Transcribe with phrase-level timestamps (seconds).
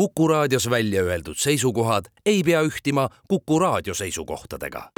[0.00, 4.90] Kuku raadios välja öeldud seisukohad ei pea ühtima Kuku raadio seisukohtadega.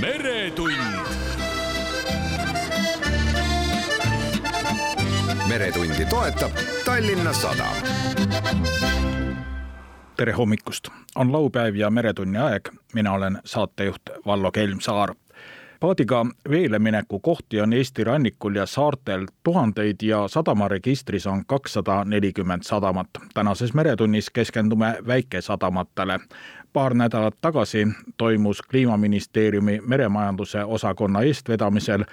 [0.00, 0.72] meretund.
[5.48, 6.50] meretundi toetab
[6.84, 8.85] Tallinna Sadam
[10.16, 15.14] tere hommikust, on laupäev ja Meretunni aeg, mina olen saatejuht Vallo Kelmsaar.
[15.80, 23.08] paadiga veelemineku kohti on Eesti rannikul ja saartel tuhandeid ja sadamaregistris on kakssada nelikümmend sadamat.
[23.34, 26.20] tänases Meretunnis keskendume väikesadamatele.
[26.72, 32.04] paar nädalat tagasi toimus Kliimaministeeriumi meremajanduse osakonna eestvedamisel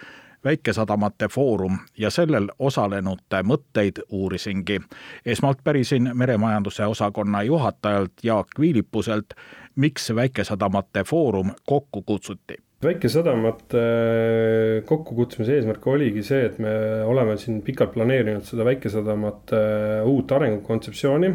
[0.46, 4.80] väikesadamate foorum ja sellel osalenute mõtteid uurisingi.
[5.26, 9.34] esmalt pärisin meremajanduse osakonna juhatajalt Jaak Viilipuselt,
[9.76, 16.74] miks väikesadamate foorum kokku kutsuti väikesadamate äh, kokkukutsumise eesmärk oligi see, et me
[17.08, 21.34] oleme siin pikalt planeerinud seda väikesadamate äh, uut arengukontseptsiooni.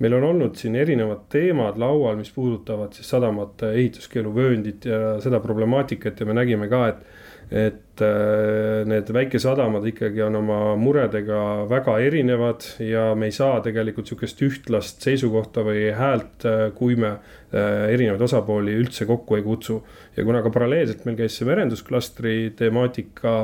[0.00, 6.20] meil on olnud siin erinevad teemad laual, mis puudutavad siis sadamate ehituskeeluvööndit ja seda problemaatikat
[6.20, 7.04] ja me nägime ka, et
[7.50, 14.42] et need väikesadamad ikkagi on oma muredega väga erinevad ja me ei saa tegelikult sihukest
[14.46, 19.80] ühtlast seisukohta või häält, äh, kui me äh, erinevaid osapooli üldse kokku ei kutsu.
[20.16, 23.34] ja kuna ka paralleelselt meil käis see merendusklastri temaatika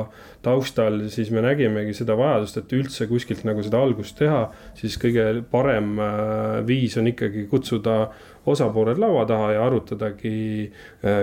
[0.45, 5.43] taustal, siis me nägimegi seda vajadust, et üldse kuskilt nagu seda algust teha, siis kõige
[5.51, 5.97] parem
[6.67, 7.97] viis on ikkagi kutsuda
[8.47, 10.71] osapooled laua taha ja arutadagi,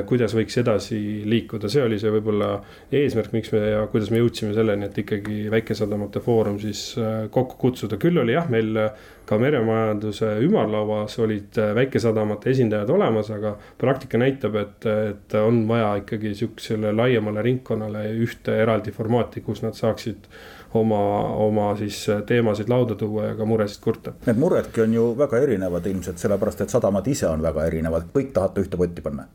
[0.09, 2.51] kuidas võiks edasi liikuda, see oli see võib-olla
[2.93, 7.57] eesmärk, miks me ja kuidas me jõudsime selleni, et ikkagi väikesadamate foorum siis äh, kokku
[7.61, 13.55] kutsuda, küll oli jah, meil äh, ka meremajanduse ümarlauas olid äh, väikesadamate esindajad olemas, aga
[13.81, 19.79] praktika näitab, et, et on vaja ikkagi sihukesele laiemale ringkonnale ühte eraldi formaati, kus nad
[19.79, 20.29] saaksid
[20.75, 21.01] oma,
[21.47, 24.17] oma siis teemasid lauda tuua ja ka muresid kurta.
[24.27, 28.35] Need muredki on ju väga erinevad ilmselt sellepärast, et sadamad ise on väga erinevad, kõik
[28.37, 29.29] tahate ühte potti panna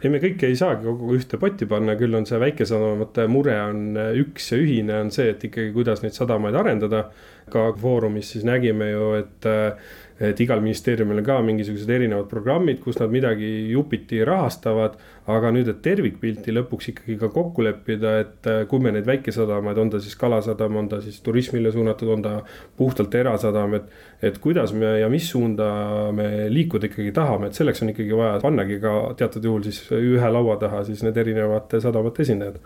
[0.00, 3.82] ei, me kõike ei saagi kogu ühte potti panna, küll on see väikesadamate mure on
[4.00, 7.10] äh, üks ja ühine on see, et ikkagi, kuidas neid sadamaid arendada.
[7.50, 9.74] ka Foorumis siis nägime ju, et äh,
[10.20, 14.98] et igal ministeeriumil on ka mingisugused erinevad programmid, kus nad midagi jupiti rahastavad.
[15.30, 19.78] aga nüüd, et tervikpilti lõpuks ikkagi ka kokku leppida, et äh, kui me neid väikesadamaid,
[19.78, 22.32] on ta siis kalasadam, on ta siis turismile suunatud, on ta
[22.76, 23.92] puhtalt erasadam, et.
[24.22, 25.68] et kuidas me ja mis suunda
[26.12, 30.32] me liikuda ikkagi tahame, et selleks on ikkagi vaja pannagi ka teatud juhul siis ühe
[30.32, 32.58] laua taha siis need erinevate sadamate esindajad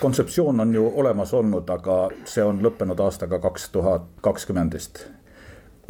[0.00, 1.96] kontseptsioon on ju olemas olnud, aga
[2.28, 5.06] see on lõppenud aastaga kaks tuhat kakskümmend vist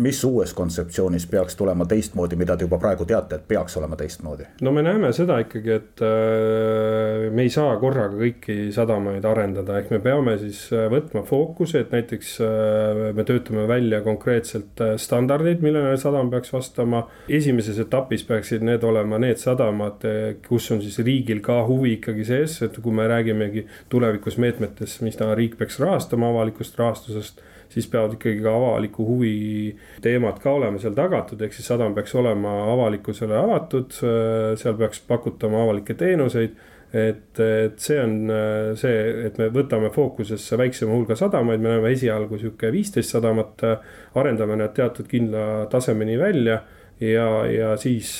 [0.00, 4.46] mis uues kontseptsioonis peaks tulema teistmoodi, mida te juba praegu teate, et peaks olema teistmoodi?
[4.64, 9.92] no me näeme seda ikkagi, et äh, me ei saa korraga kõiki sadamaid arendada, ehk
[9.94, 15.96] me peame siis äh, võtma fookuse, et näiteks äh, me töötame välja konkreetselt standardid, millele
[16.00, 17.04] sadam peaks vastama.
[17.28, 20.04] esimeses etapis peaksid need olema need sadamad,
[20.46, 25.34] kus on siis riigil ka huvi ikkagi sees, et kui me räägimegi tulevikus meetmetest, mida
[25.36, 29.34] riik peaks rahastama avalikust rahastusest siis peavad ikkagi ka avaliku huvi
[30.02, 33.94] teemad ka olema seal tagatud, ehk siis sadam peaks olema avalikkusele avatud,
[34.60, 36.58] seal peaks pakutama avalikke teenuseid
[36.92, 38.16] et, et see on
[38.78, 38.98] see,
[39.28, 43.64] et me võtame fookusesse väiksema hulga sadamaid, me oleme esialgu sihuke viisteist sadamat,
[44.18, 46.58] arendame nad teatud kindla tasemeni välja
[47.00, 48.10] ja, ja siis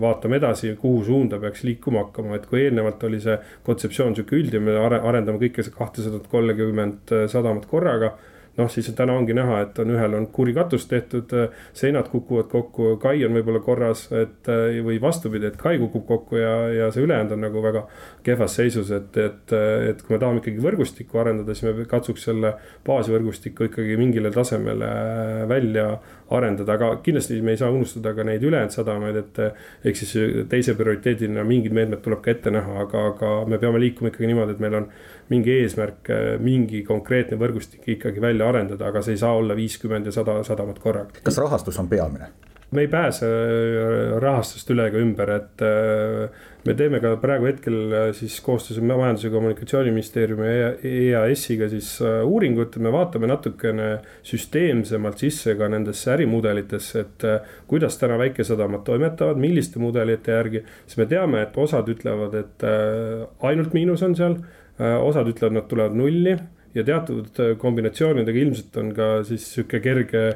[0.00, 4.64] vaatame edasi, kuhu suunda peaks liikuma hakkama, et kui eelnevalt oli see kontseptsioon sihuke üldine,
[4.70, 8.14] me arendame kõike kahtesadat kolmekümmet sadamat korraga
[8.56, 11.32] noh, siis täna ongi näha, et on ühel on kuri katus tehtud,
[11.76, 14.50] seinad kukuvad kokku, kai on võib-olla korras, et
[14.86, 17.84] või vastupidi, et kai kukub kokku ja, ja see ülejäänud on nagu väga
[18.26, 19.56] kehvas seisus, et, et,
[19.90, 22.54] et kui me tahame ikkagi võrgustikku arendada, siis me katsuks selle
[22.86, 24.90] baasvõrgustiku ikkagi mingile tasemele
[25.50, 25.88] välja
[26.34, 29.42] arendada, aga kindlasti me ei saa unustada ka neid ülejäänud sadamaid, et.
[29.86, 34.10] ehk siis teise prioriteedina mingid meetmed tuleb ka ette näha, aga, aga me peame liikuma
[34.10, 34.88] ikkagi niimoodi, et meil on
[35.28, 40.14] mingi eesmärk, mingi konkreetne võrgustik ikkagi välja arendada, aga see ei saa olla viiskümmend ja
[40.14, 41.22] sada sadamat korraga.
[41.22, 42.30] kas rahastus on peamine?
[42.70, 47.76] me ei pääse äh, rahastust üle ega ümber, et äh, me teeme ka praegu hetkel
[47.94, 53.88] äh, siis koostöös Majandus- ja Kommunikatsiooniministeeriumi ja EAS-iga siis uuringut, me vaatame natukene
[54.26, 57.26] süsteemsemalt sisse ka nendesse ärimudelitesse, et
[57.70, 60.64] kuidas täna väikesadamad toimetavad, milliste mudelite järgi.
[60.86, 62.66] siis me teame, et osad ütlevad, et
[63.46, 64.40] ainult miinus on seal,
[64.78, 66.36] osad ütlevad, nad tulevad nulli
[66.76, 70.28] ja teatud kombinatsioonidega ilmselt on ka siis sihuke kerge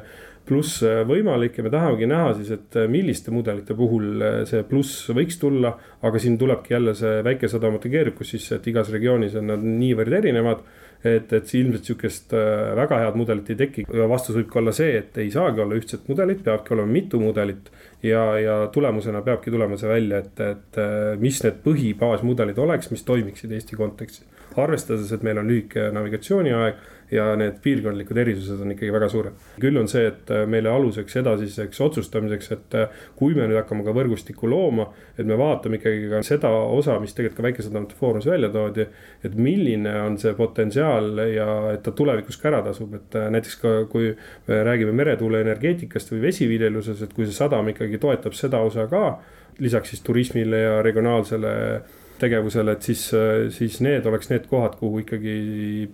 [0.47, 5.75] pluss võimalik ja me tahamegi näha siis, et milliste mudelite puhul see pluss võiks tulla.
[6.01, 10.65] aga siin tulebki jälle see väikesadamate keerukus sisse, et igas regioonis on nad niivõrd erinevad
[11.03, 12.35] et, et ilmselt sihukest
[12.77, 15.77] väga head mudelit ei teki ja vastus võib ka olla see, et ei saagi olla
[15.77, 17.71] ühtset mudelit, peabki olema mitu mudelit
[18.03, 20.79] ja, ja tulemusena peabki tulema see välja, et, et
[21.21, 24.27] mis need põhibaasmudelid oleks, mis toimiksid Eesti kontekstis.
[24.57, 26.81] arvestades, et meil on lühike navigatsiooniaeg
[27.11, 29.47] ja need piirkondlikud erisused on ikkagi väga suured.
[29.59, 32.77] küll on see, et meile aluseks edasiseks otsustamiseks, et
[33.19, 34.87] kui me nüüd hakkame ka võrgustikku looma,
[35.17, 38.87] et me vaatame ikkagi ka seda osa, mis tegelikult ka väikesadamate foorumis välja toodi.
[39.23, 43.75] et milline on see potentsiaal ja et ta tulevikus ka ära tasub, et näiteks ka
[43.91, 44.15] kui
[44.47, 49.19] me räägime meretuuleenergeetikast või vesiviljeluses, et kui see sadam ikkagi toetab seda osa ka
[49.59, 51.51] lisaks siis turismile ja regionaalsele
[52.21, 53.07] tegevusele, et siis,
[53.57, 55.35] siis need oleks need kohad, kuhu ikkagi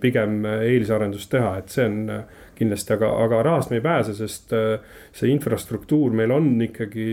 [0.00, 1.98] pigem eelisarendust teha, et see on
[2.58, 4.54] kindlasti, aga, aga rahast me ei pääse, sest
[5.14, 7.06] see infrastruktuur meil on ikkagi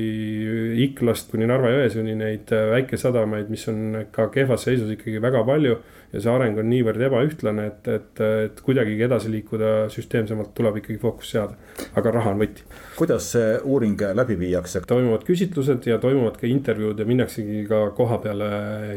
[0.87, 5.77] Iklast kuni Narva-Jõesuuni neid väikesadamaid, mis on ka kehvas seisus ikkagi väga palju
[6.15, 10.99] ja see areng on niivõrd ebaühtlane, et, et, et kuidagigi edasi liikuda süsteemsemalt tuleb ikkagi
[11.01, 11.57] fookus seada.
[11.99, 12.63] aga raha on võti.
[12.95, 14.81] kuidas see uuring läbi viiakse?
[14.87, 18.49] toimuvad küsitlused ja toimuvad ka intervjuud ja minnaksegi ka koha peale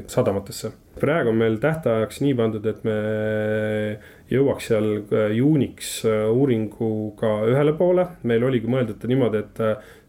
[0.06, 0.72] sadamatesse.
[1.00, 2.98] Praegu on meil tähtajaks nii pandud, et me
[4.28, 4.88] jõuaks seal
[5.34, 9.62] juuniks uuringuga ühele poole, meil oligi mõeldud niimoodi, et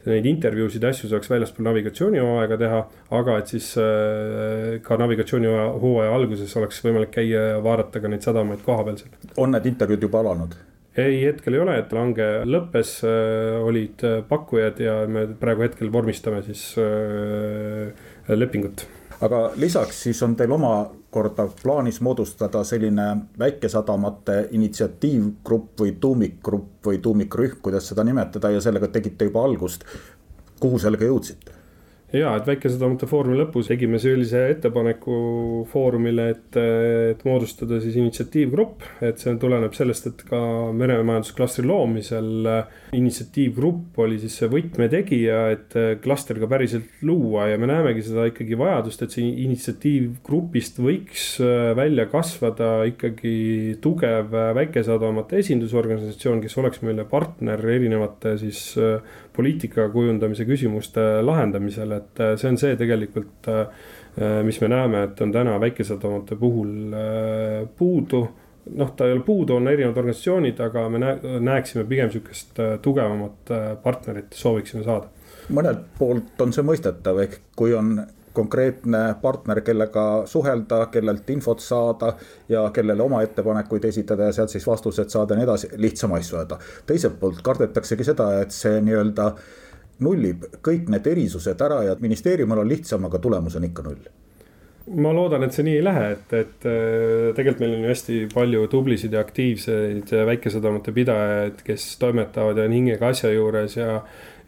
[0.07, 2.79] neid intervjuusid ja asju saaks väljaspool navigatsioonihooaega teha.
[3.19, 8.63] aga et siis äh, ka navigatsioonihooaja alguses oleks võimalik käia ja vaadata ka neid sadamaid
[8.65, 9.31] koha peal seal.
[9.37, 10.55] on need intervjuud juba alanud?
[10.99, 15.91] ei, hetkel ei ole, et hange lõppes, äh, olid äh, pakkujad ja me praegu hetkel
[15.91, 16.63] vormistame siis
[18.29, 18.87] lepingut
[19.21, 23.07] aga lisaks siis on teil omakorda plaanis moodustada selline
[23.39, 29.85] väikesadamate initsiatiivgrupp või tuumikgrupp või tuumikrühm, kuidas seda nimetada ja sellega tegite juba algust.
[30.59, 31.58] kuhu sellega jõudsite?
[32.15, 35.15] Ja, et Väikesadamate Foorumi lõpus tegime sellise ettepaneku
[35.69, 36.57] Foorumile, et,
[37.13, 38.85] et moodustada siis initsiatiivgrupp.
[39.05, 40.39] et see tuleneb sellest, et ka
[40.75, 42.49] meremajandusklastri loomisel
[42.97, 48.57] initsiatiivgrupp oli siis see võtmetegija, et klaster ka päriselt luua ja me näemegi seda ikkagi
[48.59, 51.29] vajadust, et see initsiatiivgrupist võiks
[51.77, 58.63] välja kasvada ikkagi tugev väikesadamate esindusorganisatsioon, kes oleks meile partner erinevate siis
[59.39, 63.61] poliitika kujundamise küsimuste lahendamisel, et äh, see on see tegelikult, äh,
[64.19, 66.75] äh, mis me näeme, et on täna väikesadamate puhul
[67.79, 68.23] puudu
[68.75, 70.99] noh, ta ei ole puudu, on erinevad organisatsioonid, aga me
[71.41, 73.53] näeksime pigem sihukest tugevamat
[73.83, 75.07] partnerit, sooviksime saada.
[75.55, 77.95] mõnelt poolt on see mõistetav, ehk kui on
[78.39, 82.13] konkreetne partner, kellega suhelda, kellelt infot saada
[82.49, 86.39] ja kellele oma ettepanekuid esitada ja sealt siis vastused saada ja nii edasi, lihtsam asju
[86.39, 86.59] ajada.
[86.87, 89.33] teiselt poolt kardetaksegi seda, et see nii-öelda
[90.05, 94.09] nullib kõik need erisused ära ja ministeeriumil on lihtsam, aga tulemus on ikka null
[94.89, 98.17] ma loodan, et see nii ei lähe, et, et äh, tegelikult meil on ju hästi
[98.33, 103.99] palju tublisid ja aktiivseid väikesadamate pidajaid, kes toimetavad ja on hingega asja juures ja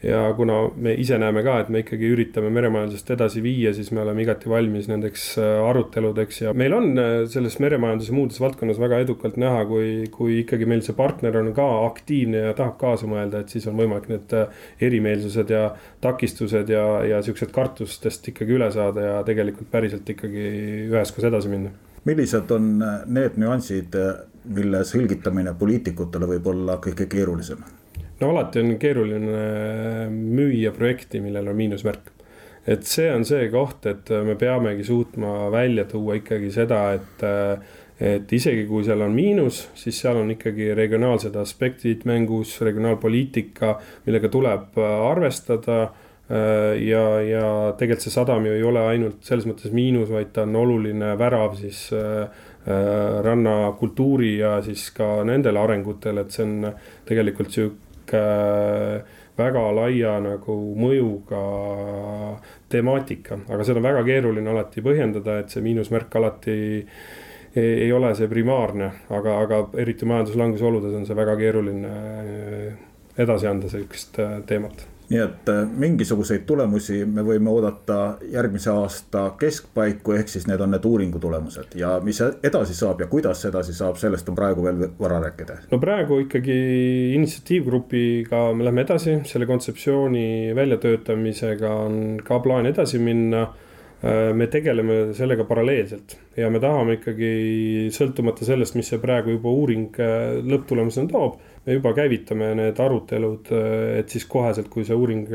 [0.03, 4.01] ja kuna me ise näeme ka, et me ikkagi üritame meremajandusest edasi viia, siis me
[4.01, 9.01] oleme igati valmis nendeks äh, aruteludeks ja meil on äh, selles meremajanduse muudes valdkonnas väga
[9.05, 13.43] edukalt näha, kui, kui ikkagi meil see partner on ka aktiivne ja tahab kaasa mõelda,
[13.43, 15.67] et siis on võimalik need äh, erimeelsused ja
[16.01, 20.47] takistused ja, ja siuksed kartustest ikkagi üle saada ja tegelikult päriselt ikkagi
[20.89, 21.75] üheskoos edasi minna.
[22.05, 22.73] millised on
[23.05, 23.93] need nüansid,
[24.49, 27.61] mille selgitamine poliitikutele võib olla kõige keerulisem?
[28.21, 32.11] No alati on keeruline müüa projekti, millel on miinusmärk.
[32.67, 37.23] et see on see koht, et me peamegi suutma välja tuua ikkagi seda, et
[38.01, 43.75] et isegi kui seal on miinus, siis seal on ikkagi regionaalsed aspektid mängus, regionaalpoliitika,
[44.07, 45.83] millega tuleb arvestada
[46.81, 47.45] ja, ja
[47.77, 51.53] tegelikult see sadam ju ei ole ainult selles mõttes miinus, vaid ta on oluline värav
[51.61, 51.83] siis
[53.27, 56.71] rannakultuuri ja siis ka nendele arengutele, et see on
[57.05, 59.03] tegelikult sihuke sihuke
[59.37, 61.41] väga laia nagu mõjuga
[62.69, 66.55] temaatika, aga seda on väga keeruline alati põhjendada, et see miinusmärk alati
[67.55, 71.93] ei, ei ole see primaarne, aga, aga eriti majanduslanguse oludes on see väga keeruline
[73.17, 80.15] edasi anda sihukest teemat nii et äh, mingisuguseid tulemusi me võime oodata järgmise aasta keskpaiku,
[80.15, 83.99] ehk siis need on need uuringu tulemused ja mis edasi saab ja kuidas edasi saab,
[83.99, 85.57] sellest on praegu veel vara rääkida.
[85.71, 86.55] no praegu ikkagi
[87.17, 93.49] initsiatiivgrupiga me läheme edasi, selle kontseptsiooni väljatöötamisega on ka plaan edasi minna.
[94.01, 99.99] Me tegeleme sellega paralleelselt ja me tahame ikkagi sõltumata sellest, mis see praegu juba uuring
[100.41, 103.51] lõpptulemusena toob, me juba käivitame need arutelud,
[103.99, 105.27] et siis koheselt, kui see uuring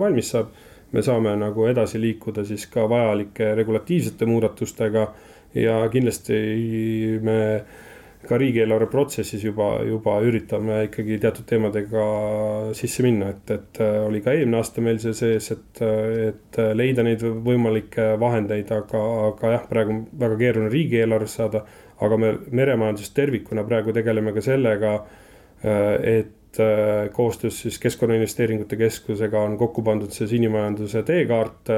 [0.00, 0.50] valmis saab,
[0.92, 5.04] me saame nagu edasi liikuda siis ka vajalike regulatiivsete muudatustega
[5.54, 6.38] ja kindlasti
[7.22, 7.38] me
[8.28, 12.04] ka riigieelarve protsessis juba, juba üritame ikkagi teatud teemadega
[12.76, 15.82] sisse minna, et, et äh, oli ka eelmine aasta meil see sees, et,
[16.26, 21.64] et leida neid võimalikke vahendeid, aga, aga jah, praegu on väga keeruline riigieelarvest saada.
[21.98, 24.92] aga me meremajanduses tervikuna praegu tegeleme ka sellega,
[25.62, 31.74] et äh, koostöös siis Keskkonnainvesteeringute Keskusega on kokku pandud see sinimajanduse teekaart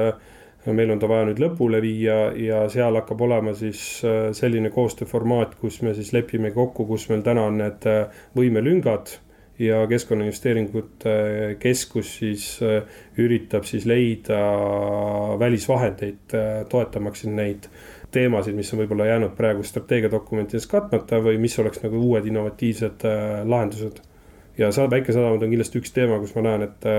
[0.65, 5.57] meil on ta vaja nüüd lõpule viia ja seal hakkab olema siis äh, selline koostööformaat,
[5.61, 9.15] kus me siis lepime kokku, kus meil täna on need äh, võimelüngad
[9.61, 11.15] ja Keskkonnainvesteeringute
[11.61, 12.85] Keskus siis äh,
[13.21, 14.41] üritab siis leida
[15.41, 16.37] välisvahendeid,
[16.69, 17.67] toetamaks neid
[18.11, 23.05] teemasid, mis on võib-olla jäänud praegu strateegiadokumentides katmata või mis oleks nagu uued innovatiivsed
[23.47, 24.01] lahendused.
[24.57, 26.89] ja väikesadamad on kindlasti üks teema, kus ma näen, et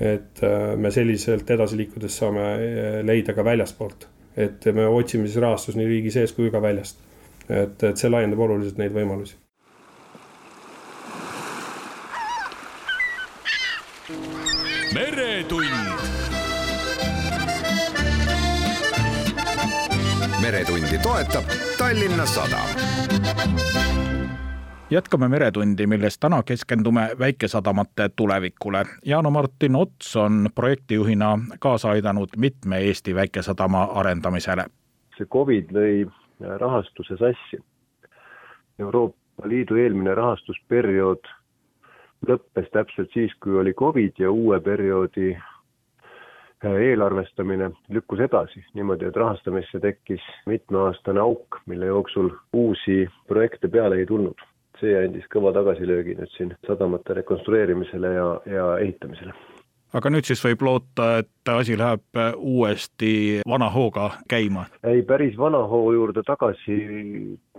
[0.00, 4.08] et äh, me selliselt edasi liikudes saame äh, leida ka väljaspoolt.
[4.36, 7.00] et me otsime siis rahastust nii riigi sees kui ka väljast.
[7.48, 9.36] et, et see laiendab oluliselt neid võimalusi.
[14.94, 15.85] meretund.
[20.46, 21.44] Meretundi toetab
[21.78, 22.68] Tallinna Sadam
[24.90, 28.84] jätkame Meretundi, milles täna keskendume väikesadamate tulevikule.
[29.04, 34.64] Jaano-Martin Ots on projektijuhina kaasa aidanud mitme Eesti väikesadama arendamisele.
[35.18, 36.10] see Covid lõi
[36.58, 37.58] rahastuse sassi.
[38.78, 41.26] Euroopa Liidu eelmine rahastusperiood
[42.28, 45.36] lõppes täpselt siis, kui oli Covid ja uue perioodi
[46.64, 54.06] eelarvestamine lükkus edasi niimoodi, et rahastamisse tekkis mitmeaastane auk, mille jooksul uusi projekte peale ei
[54.06, 54.40] tulnud.
[54.80, 58.26] See andis kõva tagasilöögi nüüd siin sadamate rekonstrueerimisele ja,
[58.58, 59.32] ja ehitamisele
[59.94, 64.66] aga nüüd siis võib loota, et asi läheb uuesti vana hooga käima?
[64.82, 66.78] ei, päris vana hoo juurde tagasi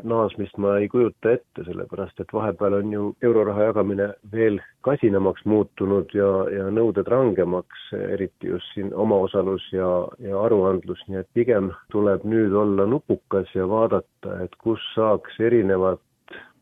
[0.04, 6.12] naasmist ma ei kujuta ette, sellepärast et vahepeal on ju euroraha jagamine veel kasinamaks muutunud
[6.16, 9.90] ja, ja nõuded rangemaks, eriti just siin omaosalus ja,
[10.24, 16.02] ja aruandlus, nii et pigem tuleb nüüd olla nupukas ja vaadata, et kus saaks erinevad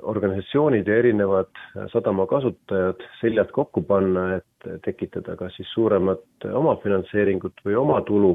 [0.01, 1.51] organisatsioonid ja erinevad
[1.91, 8.33] sadama kasutajad seljad kokku panna, et tekitada kas siis suuremat omafinantseeringut või omatulu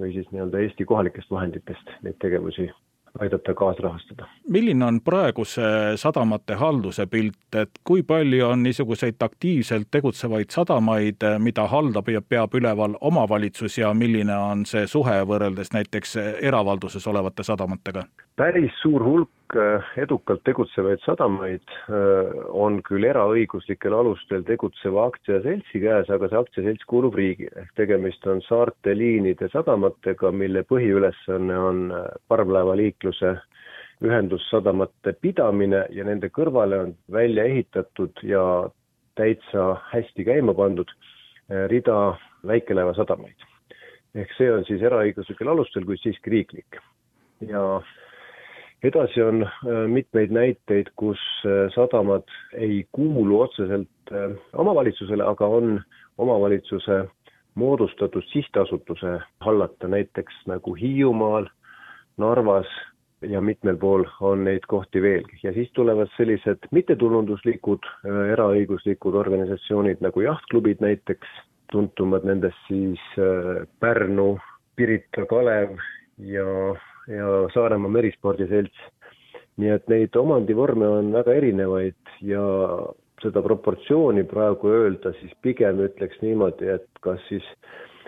[0.00, 2.70] või siis nii-öelda Eesti kohalikest vahenditest neid tegevusi
[3.18, 4.28] aidata kaasrahastada.
[4.48, 5.62] milline on praeguse
[5.96, 12.54] sadamate halduse pilt, et kui palju on niisuguseid aktiivselt tegutsevaid sadamaid, mida haldab ja peab
[12.54, 18.04] üleval omavalitsus ja milline on see suhe võrreldes näiteks eravalduses olevate sadamatega?
[18.40, 26.08] Päris suur hulk äh, edukalt tegutsevaid sadamaid äh, on küll eraõiguslikel alustel tegutseva aktsiaseltsi käes,
[26.08, 32.08] aga see aktsiaselts kuulub riigile, ehk tegemist on saarte liinide sadamatega, mille põhiülesanne on äh,
[32.32, 33.34] parvlaevaliikluse
[34.08, 38.42] ühendussadamate pidamine ja nende kõrvale on välja ehitatud ja
[39.20, 40.88] täitsa hästi käima pandud
[41.68, 42.14] rida
[42.48, 43.44] väikelaevasadamaid.
[44.14, 46.80] ehk see on siis eraõiguslikel alustel, kuid siiski riiklik.
[47.44, 47.82] ja
[48.82, 55.80] edasi on äh, mitmeid näiteid, kus äh, sadamad ei kuulu otseselt äh, omavalitsusele, aga on
[56.18, 57.04] omavalitsuse
[57.54, 61.48] moodustatud sihtasutuse hallata, näiteks nagu Hiiumaal,
[62.16, 62.68] Narvas
[63.20, 65.40] ja mitmel pool on neid kohti veelgi.
[65.42, 67.88] Ja siis tulevad sellised mittetulunduslikud
[68.32, 71.28] eraõiguslikud organisatsioonid nagu jahtklubid näiteks,
[71.72, 73.00] tuntumad nendest siis
[73.80, 74.38] Pärnu,
[74.76, 75.76] Pirita Kalev
[76.18, 76.46] ja
[77.08, 78.88] ja Saaremaa Merispordiselts.
[79.60, 82.40] nii et neid omandivorme on väga erinevaid ja
[83.20, 87.44] seda proportsiooni praegu öelda, siis pigem ütleks niimoodi, et kas siis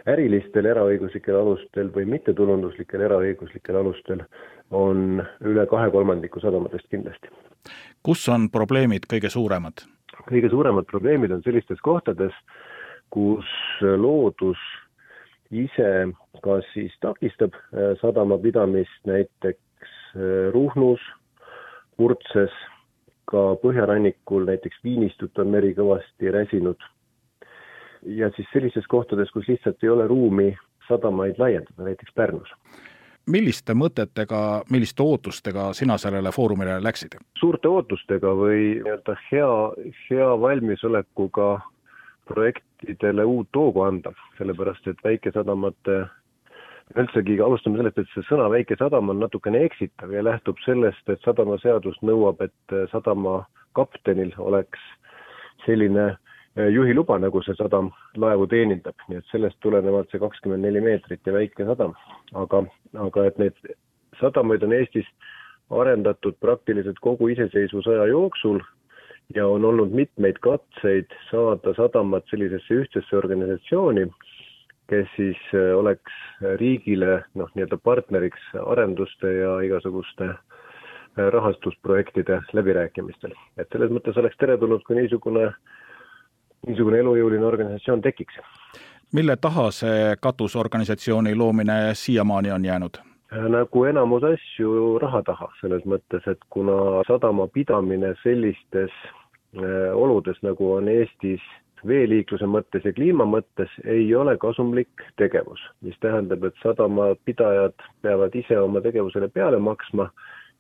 [0.09, 4.25] ärilistel eraõiguslikel alustel või mittetulunduslikel eraõiguslikel alustel
[4.73, 7.29] on üle kahe kolmandiku sadamatest kindlasti.
[8.03, 9.85] kus on probleemid kõige suuremad?
[10.29, 12.33] kõige suuremad probleemid on sellistes kohtades,
[13.11, 13.47] kus
[13.81, 14.59] loodus
[15.53, 21.01] ise kas siis takistab äh, sadama pidamist näiteks äh, Ruhnus,
[21.97, 22.55] Kurtses,
[23.31, 26.81] ka põhjarannikul näiteks Viinistut on meri kõvasti räsinud.
[28.03, 30.57] ja siis sellistes kohtades, kus lihtsalt ei ole ruumi
[30.89, 32.49] sadamaid laiendada, näiteks Pärnus.
[33.27, 37.21] milliste mõtetega, milliste ootustega sina sellele foorumile läksid?
[37.39, 39.53] suurte ootustega või nii-öelda hea,
[40.11, 41.61] hea valmisolekuga
[42.83, 46.07] projektidele uut hoogu anda, sellepärast et väikesadamate
[46.97, 51.21] üldsegi alustame sellest, et see sõna väike sadam on natukene eksitav ja lähtub sellest, et
[51.25, 54.81] sadamaseadus nõuab, et sadama kaptenil oleks
[55.65, 56.17] selline
[56.57, 61.21] eh, juhiluba, nagu see sadam laevu teenindab, nii et sellest tulenevalt see kakskümmend neli meetrit
[61.27, 61.95] ja väike sadam.
[62.35, 62.65] aga,
[62.99, 63.57] aga et neid
[64.21, 65.07] sadamaid on Eestis
[65.71, 68.61] arendatud praktiliselt kogu iseseisvusaja jooksul
[69.35, 74.07] ja on olnud mitmeid katseid saada sadamad sellisesse ühtsesse organisatsiooni,
[74.91, 76.17] kes siis äh, oleks
[76.61, 83.33] riigile noh, nii-öelda partneriks arenduste ja igasuguste äh, rahastusprojektide läbirääkimistel.
[83.57, 85.53] et selles mõttes oleks teretulnud, kui niisugune,
[86.67, 88.35] niisugune elujõuline organisatsioon tekiks.
[89.13, 93.01] mille taha see katusorganisatsiooni loomine siiamaani on jäänud?
[93.33, 98.93] Äh, nagu enamus asju raha taha, selles mõttes, et kuna sadama pidamine sellistes
[99.53, 101.43] oludes, nagu on Eestis
[101.87, 108.59] veeliikluse mõttes ja kliima mõttes ei ole kasumlik tegevus, mis tähendab, et sadamapidajad peavad ise
[108.61, 110.09] oma tegevusele peale maksma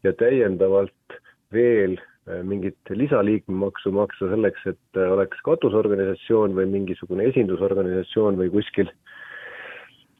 [0.07, 1.19] ja täiendavalt
[1.55, 8.91] veel äh, mingit lisaliikmemaksu maksa selleks, et äh, oleks katusorganisatsioon või mingisugune esindusorganisatsioon või kuskil,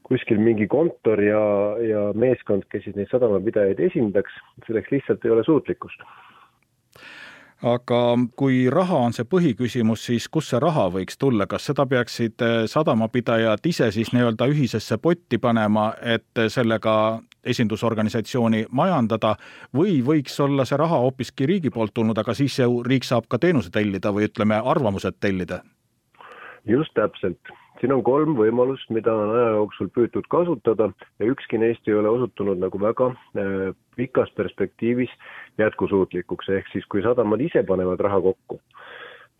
[0.07, 1.43] kuskil mingi kontor ja,
[1.83, 4.39] ja meeskond, kes siis neid sadamapidajaid esindaks,
[4.69, 6.07] selleks lihtsalt ei ole suutlikkust
[7.63, 8.01] aga
[8.37, 12.55] kui raha on see põhiküsimus, siis kust see raha võiks tulla, kas seda peaksid eh,
[12.71, 16.95] sadamapidajad ise siis nii-öelda ühisesse potti panema, et sellega
[17.43, 19.37] esindusorganisatsiooni majandada?
[19.75, 23.39] Või võiks olla see raha hoopiski riigi poolt tulnud, aga siis ju riik saab ka
[23.39, 25.63] teenuse tellida või ütleme, arvamused tellida?
[26.67, 27.51] just täpselt,
[27.81, 32.13] siin on kolm võimalust, mida on aja jooksul püütud kasutada ja ükski neist ei ole
[32.13, 35.11] osutunud nagu väga äh, pikas perspektiivis
[35.59, 38.61] jätkusuutlikuks, ehk siis kui sadamad ise panevad raha kokku,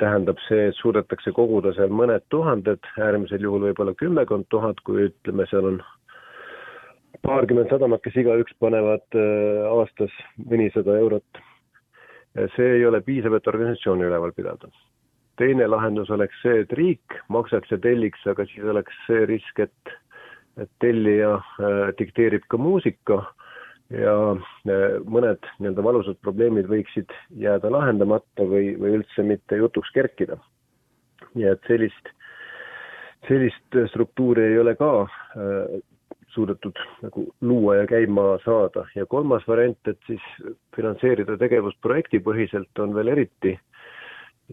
[0.03, 5.47] tähendab see, et suudetakse koguda seal mõned tuhanded, äärmisel juhul võib-olla kümmekond tuhat, kui ütleme,
[5.51, 5.81] seal on
[7.23, 11.43] paarkümmend sadamat, kes igaüks panevad äh, aastas mõnisada eurot.
[12.57, 14.71] see ei ole piisav, et organisatsiooni üleval pidada.
[15.37, 19.99] teine lahendus oleks see, et riik maksaks ja telliks, aga siis oleks see risk, et
[20.61, 23.23] et tellija äh, dikteerib ka muusika
[23.91, 27.13] ja äh, mõned nii-öelda valusad probleemid võiksid
[27.43, 30.39] jääda lahendamata või, või üldse mitte jutuks kerkida.
[31.35, 32.13] nii et sellist,
[33.29, 35.81] sellist struktuuri ei ole ka äh,
[36.33, 40.23] suudetud nagu luua ja käima saada ja kolmas variant, et siis
[40.77, 43.72] finantseerida tegevust projektipõhiselt on veel eriti äh,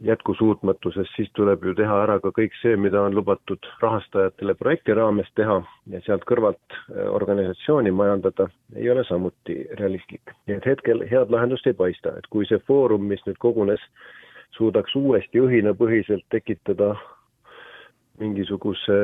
[0.01, 5.29] jätkusuutmatuses, siis tuleb ju teha ära ka kõik see, mida on lubatud rahastajatele projekti raames
[5.35, 5.59] teha
[5.91, 10.35] ja sealt kõrvalt äh, organisatsiooni majandada, ei ole samuti realistlik.
[10.47, 13.83] nii et hetkel head lahendust ei paista, et kui see foorum, mis nüüd kogunes,
[14.57, 16.95] suudaks uuesti õhinapõhiselt tekitada
[18.19, 18.95] mingisuguse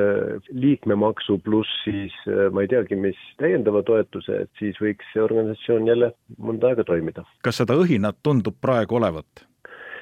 [0.51, 5.91] liikmemaksu pluss siis äh, ma ei teagi, mis täiendava toetuse, et siis võiks see organisatsioon
[5.91, 7.25] jälle mõnda aega toimida.
[7.43, 9.47] kas seda õhinat tundub praegu olevat?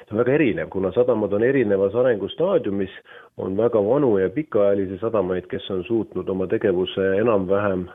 [0.04, 2.94] See on väga erinev, kuna sadamad on erinevas arengustaadiumis,
[3.38, 7.88] on väga vanu ja pikaajalisi sadamaid, kes on suutnud oma tegevuse enam-vähem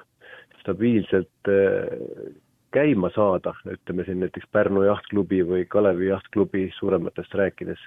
[0.61, 2.33] stabiilselt eh,
[2.73, 7.81] käima saada, ütleme siin näiteks Pärnu jahtklubi või Kalevi jahtklubi suurematest rääkides,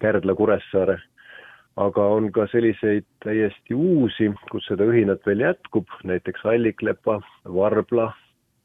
[0.00, 0.98] Kärdla, Kuressaare,
[1.76, 7.20] aga on ka selliseid täiesti uusi, kus seda õhinat veel jätkub, näiteks Alliklepa,
[7.56, 8.12] Varbla,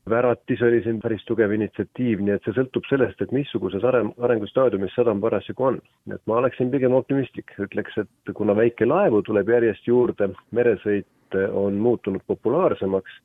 [0.10, 4.96] Väratis oli siin päris tugev initsiatiiv, nii et see sõltub sellest, et missuguses areng, arengustaadiumis
[4.98, 5.80] sadam parasjagu on.
[6.14, 12.26] et ma oleksin pigem optimistlik, ütleks, et kuna väikelaevu tuleb järjest juurde, meresõit on muutunud
[12.28, 13.20] populaarsemaks,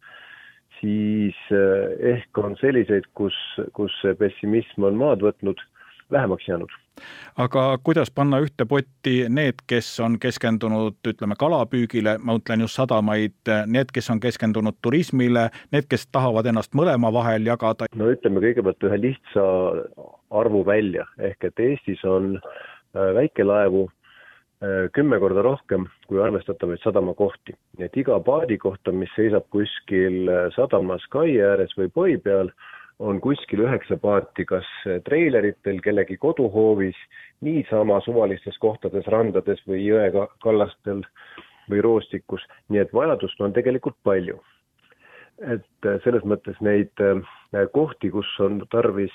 [0.80, 3.36] siis eh, ehk on selliseid, kus,
[3.72, 5.60] kus see pessimism on maad võtnud,
[6.12, 6.83] vähemaks jäänud
[7.36, 13.36] aga kuidas panna ühte potti need, kes on keskendunud, ütleme, kalapüügile, ma mõtlen just sadamaid,
[13.66, 17.90] need, kes on keskendunud turismile, need, kes tahavad ennast mõlema vahel jagada?
[17.98, 19.48] no ütleme kõigepealt ühe lihtsa
[20.34, 27.56] arvu välja, ehk et Eestis on äh, väikelaevu äh, kümme korda rohkem kui arvestatavaid sadamakohti.
[27.78, 32.54] nii et iga paadi kohta, mis seisab kuskil äh, sadamas kai ääres või poi peal,
[32.98, 34.66] on kuskil üheksa paati kas
[35.04, 36.96] treileritel kellegi koduhoovis,
[37.40, 41.02] niisama suvalistes kohtades, randades või jõekallastel
[41.70, 44.40] või roostikus, nii et vajadust on tegelikult palju.
[45.42, 47.18] et äh, selles mõttes neid äh,
[47.72, 49.14] kohti, kus on tarvis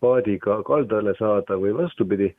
[0.00, 2.34] paadiga kaldale saada või vastupidi,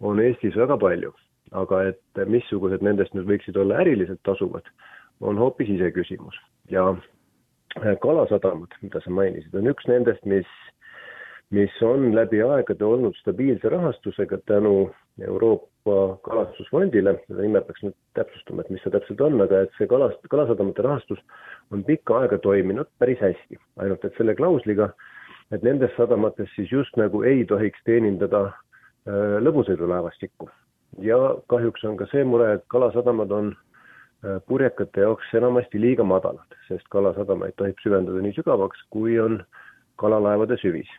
[0.00, 1.14] on Eestis väga palju.
[1.52, 4.66] aga et missugused nendest nüüd võiksid olla äriliselt tasuvad,
[5.20, 6.36] on hoopis iseküsimus
[6.68, 6.94] ja
[7.76, 10.48] kalasadamad, mida sa mainisid, on üks nendest, mis,
[11.54, 18.62] mis on läbi aegade olnud stabiilse rahastusega tänu Euroopa Kalastusfondile, seda nime peaks nüüd täpsustama,
[18.62, 21.20] et mis see täpselt on, aga et see kalast-, kalasadamate rahastus
[21.74, 24.92] on pikka aega toiminud päris hästi, ainult et selle klausliga,
[25.52, 30.50] et nendes sadamates siis just nagu ei tohiks teenindada äh, lõbusõidulaevastikku.
[31.04, 31.16] ja
[31.48, 33.67] kahjuks on ka see mure, et kalasadamad on äh,
[34.46, 39.38] purjekate jaoks enamasti liiga madalad, sest kalasadamaid tohib süvendada nii sügavaks, kui on
[40.00, 40.90] kalalaevade süvis.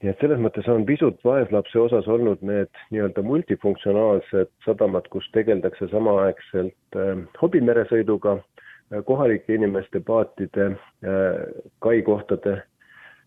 [0.00, 5.90] Nii et selles mõttes on pisut vaeslapse osas olnud need nii-öelda multifunktsionaalsed sadamad, kus tegeldakse
[5.92, 7.10] samaaegselt äh,
[7.42, 11.42] hobimeresõiduga äh,, kohalike inimeste paatide äh,,
[11.84, 12.62] kaikohtade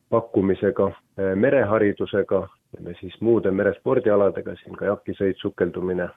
[0.09, 2.41] pakkumisega äh,, mereharidusega,
[2.99, 6.09] siis muude merespordialadega, siin kajakisõit, sukeldumine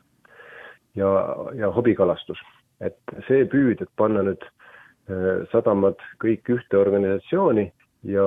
[0.96, 1.11] ja,
[1.54, 2.38] ja hobikalastus.
[2.80, 7.70] et see püüd, et panna nüüd äh, sadamad kõik ühte organisatsiooni
[8.04, 8.26] ja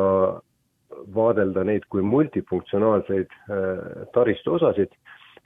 [1.13, 3.84] vaadelda neid kui multifunktsionaalseid äh,
[4.15, 4.95] taristu osasid,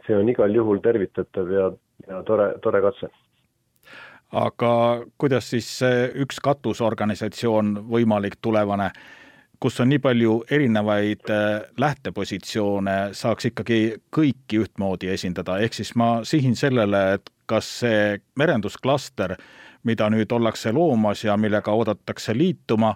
[0.07, 1.67] see on igal juhul tervitatav ja,
[2.07, 3.12] ja tore, tore katse.
[4.31, 4.71] aga
[5.17, 5.67] kuidas siis
[6.23, 8.89] üks katusorganisatsioon, võimalik tulevane,
[9.63, 13.80] kus on nii palju erinevaid äh, lähtepositsioone, saaks ikkagi
[14.12, 19.38] kõiki ühtmoodi esindada, ehk siis ma sihin sellele, et kas see merendusklaster,
[19.88, 22.91] mida nüüd ollakse loomas ja millega oodatakse liituma,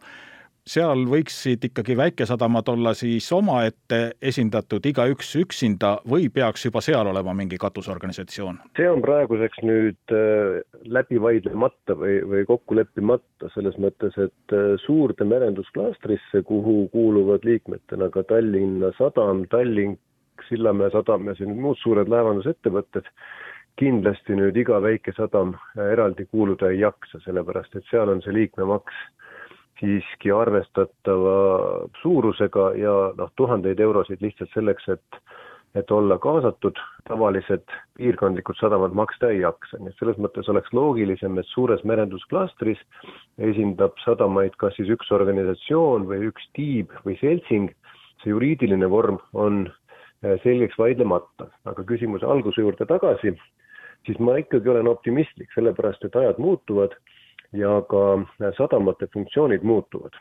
[0.67, 7.33] seal võiksid ikkagi väikesadamad olla siis omaette esindatud igaüks üksinda või peaks juba seal olema
[7.37, 8.59] mingi katusorganisatsioon?
[8.77, 10.59] see on praeguseks nüüd äh,
[10.97, 18.11] läbi vaidlemata või, või kokku leppimata, selles mõttes, et äh, suurde merendusklaastrisse, kuhu kuuluvad liikmetena
[18.13, 19.99] ka Tallinna Sadam, Tallink,
[20.47, 23.07] Sillamäe sadam ja siin muud suured laevandusettevõtted,
[23.81, 28.35] kindlasti nüüd iga väike sadam äh, eraldi kuuluda ei jaksa, sellepärast et seal on see
[28.35, 29.05] liikmemaks
[29.79, 31.37] siiski arvestatava
[32.01, 35.21] suurusega ja noh, tuhandeid eurosid lihtsalt selleks, et
[35.75, 37.65] et olla kaasatud, tavalised
[37.99, 42.79] piirkondlikud sadamad maksta ei jaksa, nii et selles mõttes oleks loogilisem, et suures merendusklastris
[43.49, 47.69] esindab sadamaid kas siis üks organisatsioon või üks tiib või seltsing,
[48.23, 53.35] see juriidiline vorm on eh, selgeks vaidlemata, aga küsimuse alguse juurde tagasi,
[54.07, 56.95] siis ma ikkagi olen optimistlik, sellepärast et ajad muutuvad
[57.53, 60.11] ja ka sadamate funktsioonid muutuvad.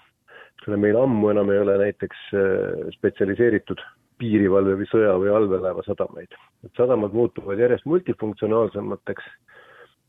[0.65, 3.83] selle meil ammu enam ei ole näiteks äh, spetsialiseeritud
[4.19, 6.33] piirivalve või sõja või allveelaeva sadamaid.
[6.65, 9.25] et sadamad muutuvad järjest multifunktsionaalsemateks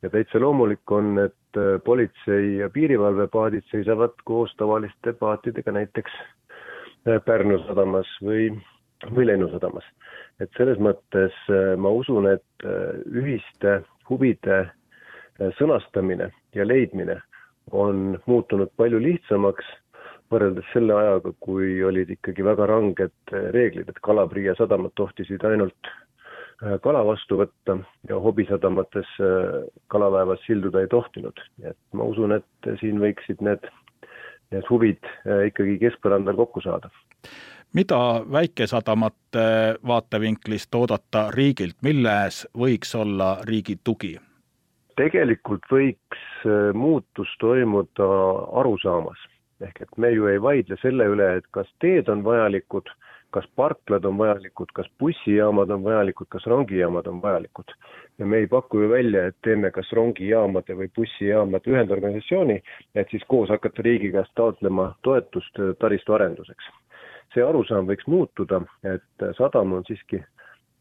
[0.02, 6.12] ja täitsa loomulik on, et äh, politsei ja piirivalvepaadid seisavad koos tavaliste paatidega näiteks
[7.08, 8.52] äh, Pärnu sadamas või,
[9.16, 9.86] või Lennusadamas.
[10.40, 11.34] et selles mõttes
[11.82, 12.66] ma usun, et
[13.10, 14.68] ühiste huvide
[15.58, 17.22] sõnastamine ja leidmine
[17.72, 19.66] on muutunud palju lihtsamaks
[20.32, 26.76] võrreldes selle ajaga, kui olid ikkagi väga ranged reeglid, et Kalabria sadamad tohtisid ainult äh,
[26.84, 27.78] kala vastu võtta
[28.10, 29.60] ja hobisadamates äh,
[29.94, 31.44] kalalaevad silduda ei tohtinud.
[31.58, 33.70] nii et ma usun, et siin võiksid need,
[34.52, 36.92] need huvid äh, ikkagi keskpõrandal kokku saada.
[37.74, 38.00] mida
[38.32, 44.18] väikesadamate vaatevinklist oodata riigilt, milles võiks olla riigi tugi?
[44.98, 48.08] Tegelikult võiks äh, muutus toimuda
[48.60, 49.20] arusaamas,
[49.62, 52.90] ehk et me ju ei vaidle selle üle, et kas teed on vajalikud,
[53.36, 57.74] kas parklad on vajalikud, kas bussijaamad on vajalikud, kas rongijaamad on vajalikud.
[58.18, 62.62] ja me ei paku ju välja, et teeme kas rongijaamade või bussijaamade ühendorganisatsiooni,
[62.96, 66.74] et siis koos hakata riigi käest taotlema toetust äh, taristu arenduseks.
[67.34, 70.24] see arusaam võiks muutuda, et sadam on siiski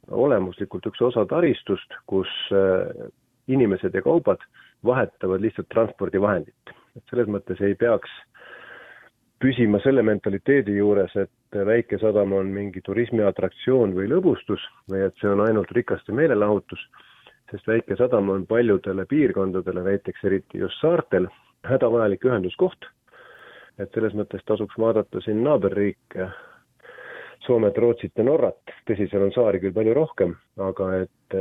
[0.09, 2.31] olemuslikult üks osa taristust, kus
[3.49, 4.43] inimesed ja kaubad
[4.85, 6.75] vahetavad lihtsalt transpordivahendit.
[6.97, 8.11] et selles mõttes ei peaks
[9.43, 15.29] püsima selle mentaliteedi juures, et väike sadam on mingi turismiatraktsioon või lõbustus või et see
[15.29, 16.81] on ainult rikaste meelelahutus,
[17.51, 21.29] sest väike sadam on paljudele piirkondadele, näiteks eriti just saartel,
[21.69, 22.89] hädavajalik ühenduskoht.
[23.79, 26.31] et selles mõttes tasuks vaadata siin naaberriike,
[27.47, 31.37] Soomet, Rootsit ja Norrat, tõsi, seal on saari küll palju rohkem, aga et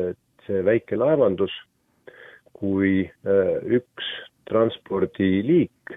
[0.46, 1.54] see väike laevandus
[2.56, 4.10] kui äh, üks
[4.50, 5.96] transpordiliik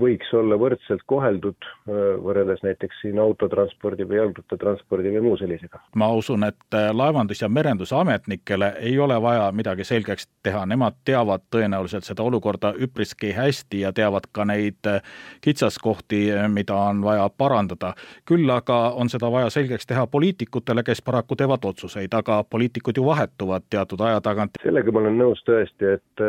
[0.00, 5.80] võiks olla võrdselt koheldud äh, võrreldes näiteks siin autotranspordi või jalgrattatranspordi või muu sellisega.
[5.94, 11.46] ma usun, et äh, laevandus- ja merendusametnikele ei ole vaja midagi selgeks teha, nemad teavad
[11.54, 15.00] tõenäoliselt seda olukorda üpriski hästi ja teavad ka neid äh,
[15.40, 17.94] kitsaskohti, mida on vaja parandada.
[18.24, 23.06] küll aga on seda vaja selgeks teha poliitikutele, kes paraku teevad otsuseid, aga poliitikud ju
[23.06, 24.58] vahetuvad teatud aja tagant.
[24.62, 26.24] sellega ma olen nõus tõesti, et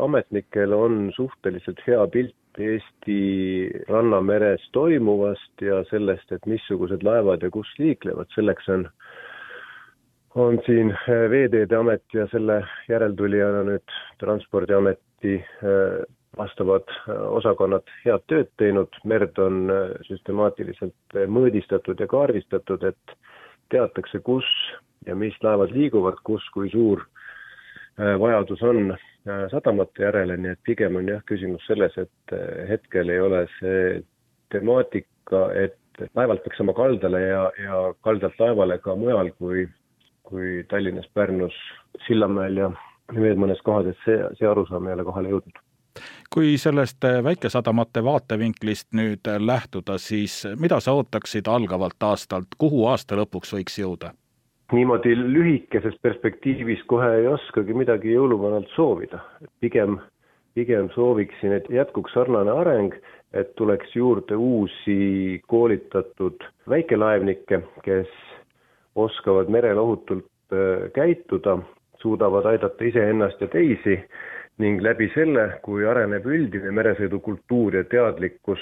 [0.00, 7.70] ametnikel on suhteliselt hea pilt Eesti rannameres toimuvast ja sellest, et missugused laevad ja kus
[7.78, 8.88] liiklevad, selleks on
[10.34, 10.94] on siin
[11.30, 15.40] Veeteede Amet ja selle järeltulijana nüüd Transpordiameti
[16.38, 19.64] vastavad osakonnad head tööd teinud, merd on
[20.06, 23.16] süstemaatiliselt mõõdistatud ja kaardistatud, et
[23.74, 24.46] teatakse, kus
[25.06, 27.02] ja mis laevad liiguvad, kus, kui suur
[27.98, 28.94] vajadus on
[29.50, 32.34] sadamate järele, nii et pigem on jah, küsimus selles, et
[32.68, 34.00] hetkel ei ole see
[34.52, 39.66] temaatika, et laevalt peaks saama kaldale ja, ja kaldalt laevale ka mujal kui,
[40.28, 41.56] kui Tallinnas, Pärnus,
[42.06, 42.70] Sillamäel ja
[43.14, 45.66] veel mõnes kohas, et see, see arusaam ei ole kohale jõudnud
[46.30, 53.50] kui sellest väikesadamate vaatevinklist nüüd lähtuda, siis mida sa ootaksid algavalt aastalt, kuhu aasta lõpuks
[53.56, 54.12] võiks jõuda?
[54.72, 59.20] Niimoodi lühikeses perspektiivis kohe ei oskagi midagi jõuluvanalt soovida,
[59.60, 59.98] pigem,
[60.54, 62.94] pigem sooviksin, et jätkuks sarnane areng,
[63.32, 68.10] et tuleks juurde uusi koolitatud väikelaevnikke, kes
[68.94, 71.58] oskavad merel ohutult äh, käituda,
[72.02, 73.98] suudavad aidata iseennast ja teisi
[74.60, 78.60] ning läbi selle, kui areneb üldine meresõidukultuur ja teadlikkus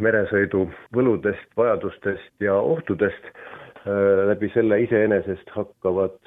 [0.00, 3.30] meresõidu võludest, vajadustest ja ohtudest,
[4.28, 6.18] läbi selle iseenesest hakkavad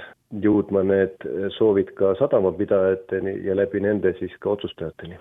[0.42, 5.20] jõudma need soovid ka sadamapidajateni ja läbi nende siis ka otsustajateni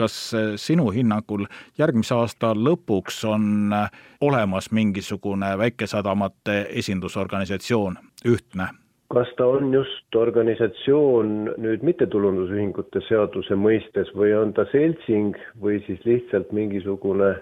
[0.00, 1.46] kas eh, sinu hinnangul
[1.78, 3.88] järgmise aasta lõpuks on eh,
[4.24, 8.70] olemas mingisugune väikesadamate esindusorganisatsioon, ühtne?
[9.10, 16.04] kas ta on just organisatsioon nüüd mittetulundusühingute seaduse mõistes või on ta seltsing või siis
[16.06, 17.32] lihtsalt mingisugune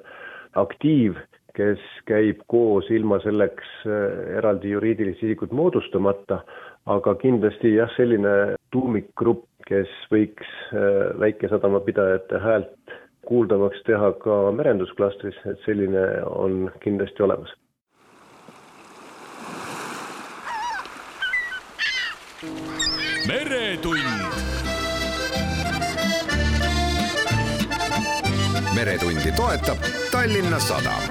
[0.56, 1.20] aktiiv,
[1.56, 6.42] kes käib koos ilma selleks eh, eraldi juriidilist isikut moodustamata,
[6.86, 8.34] aga kindlasti jah, selline
[8.72, 12.96] tuumikgrupp kes võiks äh, väikesadamapidajate häält
[13.28, 17.52] kuuldavaks teha ka merendusklastris, et selline on kindlasti olemas.
[23.28, 24.07] meretund.
[28.78, 29.78] Meretundi toetab
[30.12, 31.02] Tallinna Sadam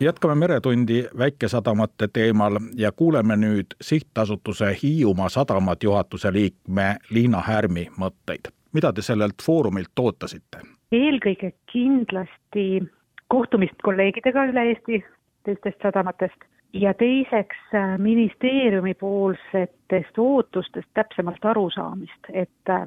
[0.00, 8.52] jätkame Meretundi väikesadamate teemal ja kuuleme nüüd sihtasutuse Hiiumaa Sadamad juhatuse liikme Liina Härmi mõtteid.
[8.72, 10.58] mida te sellelt foorumilt ootasite?
[10.92, 12.82] eelkõige kindlasti
[13.28, 15.04] kohtumist kolleegidega üle Eesti
[15.44, 22.86] teistest sadamatest ja teiseks äh, ministeeriumi poolsetest ootustest täpsemalt arusaamist, et äh,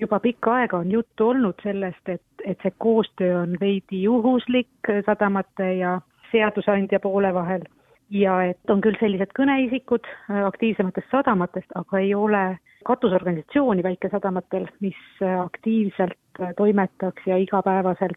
[0.00, 5.72] juba pikka aega on juttu olnud sellest, et, et see koostöö on veidi juhuslik sadamate
[5.74, 6.00] ja
[6.32, 7.64] seadusandja poole vahel
[8.10, 12.42] ja et on küll sellised kõneisikud äh, aktiivsematest sadamatest, aga ei ole
[12.88, 18.16] katusorganisatsiooni väikesadamatel, mis äh, aktiivselt äh, toimetaks ja igapäevaselt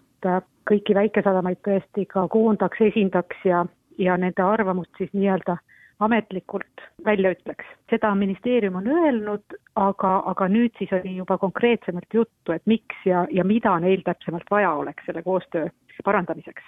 [0.70, 3.66] kõiki väikesadamaid tõesti ka koondaks, esindaks ja,
[3.98, 5.58] ja nende arvamust siis nii-öelda
[6.02, 7.66] ametlikult välja ütleks.
[7.90, 13.26] seda ministeerium on öelnud, aga, aga nüüd siis oli juba konkreetsemalt juttu, et miks ja,
[13.32, 15.68] ja mida neil täpsemalt vaja oleks selle koostöö
[16.06, 16.64] parandamiseks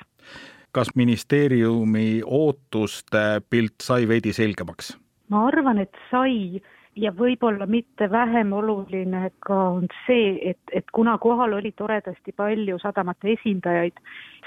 [0.74, 4.98] kas ministeeriumi ootuste pilt sai veidi selgemaks?
[5.30, 6.62] ma arvan, et sai
[6.96, 12.78] ja võib-olla mitte vähem oluline ka on see, et, et kuna kohal oli toredasti palju
[12.82, 13.98] sadamate esindajaid,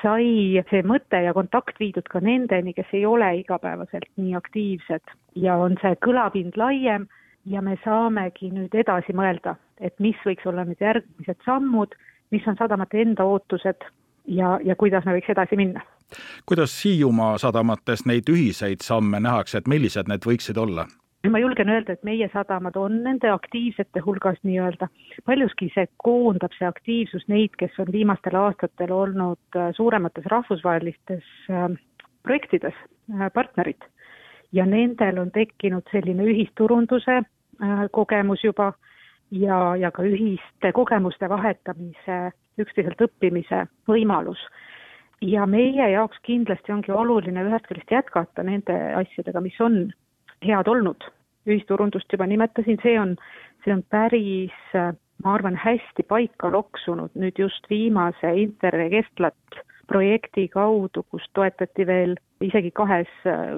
[0.02, 5.56] sai see mõte ja kontakt viidud ka nendeni, kes ei ole igapäevaselt nii aktiivsed ja
[5.56, 7.08] on see kõlapind laiem
[7.46, 11.94] ja me saamegi nüüd edasi mõelda, et mis võiks olla nüüd järgmised sammud,
[12.30, 13.86] mis on sadamate enda ootused
[14.26, 15.82] ja, ja kuidas me võiks edasi minna
[16.46, 20.86] kuidas Hiiumaa sadamates neid ühiseid samme nähakse, et millised need võiksid olla?
[21.32, 24.88] Ma julgen öelda, et meie sadamad on nende aktiivsete hulgas nii-öelda.
[25.24, 31.68] paljuski see koondab, see aktiivsus neid, kes on viimastel aastatel olnud äh, suuremates rahvusvahelistes äh,
[32.22, 33.82] projektides äh, partnerid.
[34.52, 37.22] Ja nendel on tekkinud selline ühisturunduse
[37.92, 38.72] kogemus juba
[39.30, 42.18] ja, ja ka ühiste kogemuste vahetamise,
[42.60, 44.38] üksteiselt õppimise võimalus.
[45.24, 49.86] Ja meie jaoks kindlasti ongi oluline ühest küljest jätkata nende asjadega, mis on
[50.44, 51.04] head olnud,
[51.46, 53.16] ühisturundust juba nimetasin, see on,
[53.64, 54.56] see on päris,
[55.24, 62.16] ma arvan, hästi paika loksunud nüüd just viimase Interreg Estlat projekti kaudu, kus toetati veel
[62.42, 63.10] isegi kahes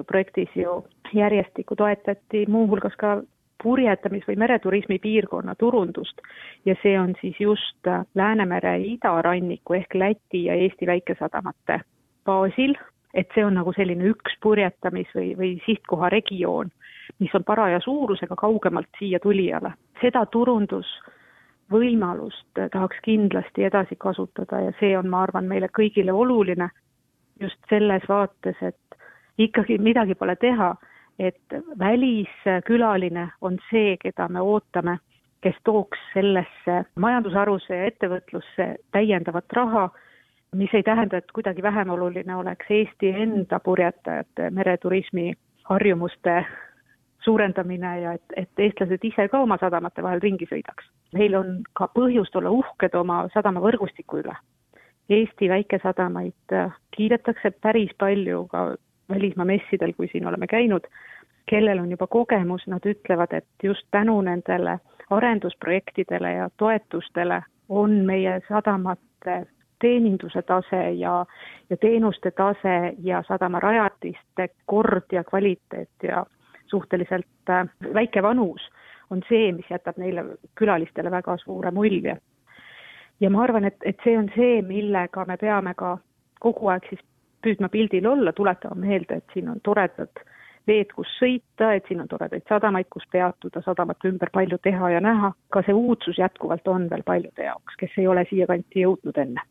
[0.07, 3.21] projektis ju järjestikku toetati muuhulgas ka
[3.63, 6.21] purjetamis- või mereturismi piirkonna turundust.
[6.65, 11.81] Ja see on siis just Läänemere idaranniku ehk Läti ja Eesti väikesadamate
[12.25, 12.75] baasil,
[13.13, 16.71] et see on nagu selline üks purjetamis- või, või sihtkoha regioon,
[17.19, 19.73] mis on paraja suurusega kaugemalt siia tulijale.
[20.01, 26.69] seda turundusvõimalust tahaks kindlasti edasi kasutada ja see on, ma arvan, meile kõigile oluline
[27.39, 28.77] just selles vaates, et
[29.37, 30.75] ikkagi midagi pole teha
[31.19, 31.41] et
[31.79, 34.97] väliskülaline on see, keda me ootame,
[35.43, 39.89] kes tooks sellesse majandusharusse ja ettevõtlusse täiendavat raha,
[40.55, 45.33] mis ei tähenda, et kuidagi vähem oluline oleks Eesti enda purjetajate mereturismi
[45.69, 46.45] harjumuste
[47.23, 50.87] suurendamine ja et, et eestlased ise ka oma sadamate vahel ringi sõidaks.
[51.13, 54.35] Neil on ka põhjust olla uhked oma sadamavõrgustiku üle.
[55.09, 58.75] Eesti väikesadamaid äh, kiidetakse päris palju ka
[59.09, 60.85] välismaa messidel, kui siin oleme käinud,
[61.49, 64.77] kellel on juba kogemus, nad ütlevad, et just tänu nendele
[65.09, 69.45] arendusprojektidele ja toetustele on meie sadamate
[69.81, 71.25] teeninduse tase ja,
[71.69, 76.25] ja teenuste tase ja sadamarajatiste kord ja kvaliteet ja
[76.71, 78.69] suhteliselt äh, väike vanus
[79.09, 80.25] on see, mis jätab neile
[80.59, 82.17] külalistele väga suure mulje.
[83.19, 85.97] ja ma arvan, et, et see on see, millega me peame ka
[86.39, 87.01] kogu aeg siis
[87.43, 90.21] püüdma pildil olla, tuletama meelde, et siin on toredad
[90.67, 95.01] veed, kus sõita, et siin on toredaid sadamaid, kus peatuda, sadamate ümber palju teha ja
[95.01, 99.17] näha, ka see uudsus jätkuvalt on veel paljude jaoks, kes ei ole siia kanti jõudnud
[99.17, 99.47] enne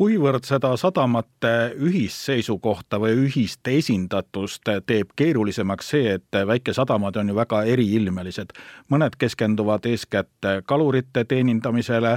[0.00, 7.64] kuivõrd seda sadamate ühisseisukohta või ühist esindatust teeb keerulisemaks see, et väikesadamad on ju väga
[7.68, 8.54] eriilmelised.
[8.88, 12.14] mõned keskenduvad eeskätt kalurite teenindamisele,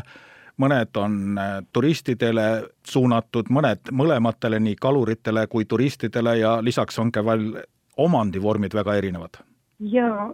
[0.57, 1.35] mõned on
[1.73, 2.47] turistidele
[2.87, 7.65] suunatud, mõned mõlematele, nii kaluritele kui turistidele ja lisaks on ka veel
[7.97, 9.43] omandivormid väga erinevad.
[9.79, 10.31] jaa,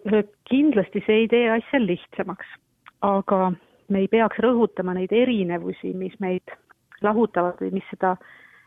[0.49, 2.45] kindlasti see ei tee asja lihtsamaks,
[3.01, 3.51] aga
[3.89, 6.59] me ei peaks rõhutama neid erinevusi, mis meid
[7.03, 8.15] lahutavad või mis seda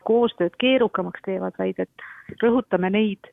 [0.07, 3.31] koostööd keerukamaks teevad, vaid et rõhutame neid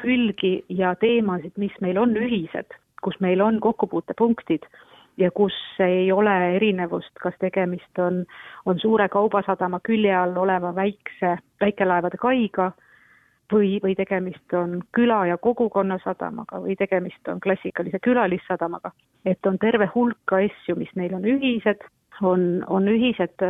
[0.00, 4.66] külgi ja teemasid, mis meil on ühised, kus meil on kokkupuutepunktid
[5.16, 8.24] ja kus ei ole erinevust, kas tegemist on,
[8.66, 12.72] on suure kaubasadama külje all oleva väikse väikelaevade kaiga
[13.52, 18.90] või, või tegemist on küla- ja kogukonnasadamaga või tegemist on klassikalise külalissadamaga.
[19.24, 21.80] et on terve hulk asju, mis neil on ühised,
[22.22, 23.40] on, on ühised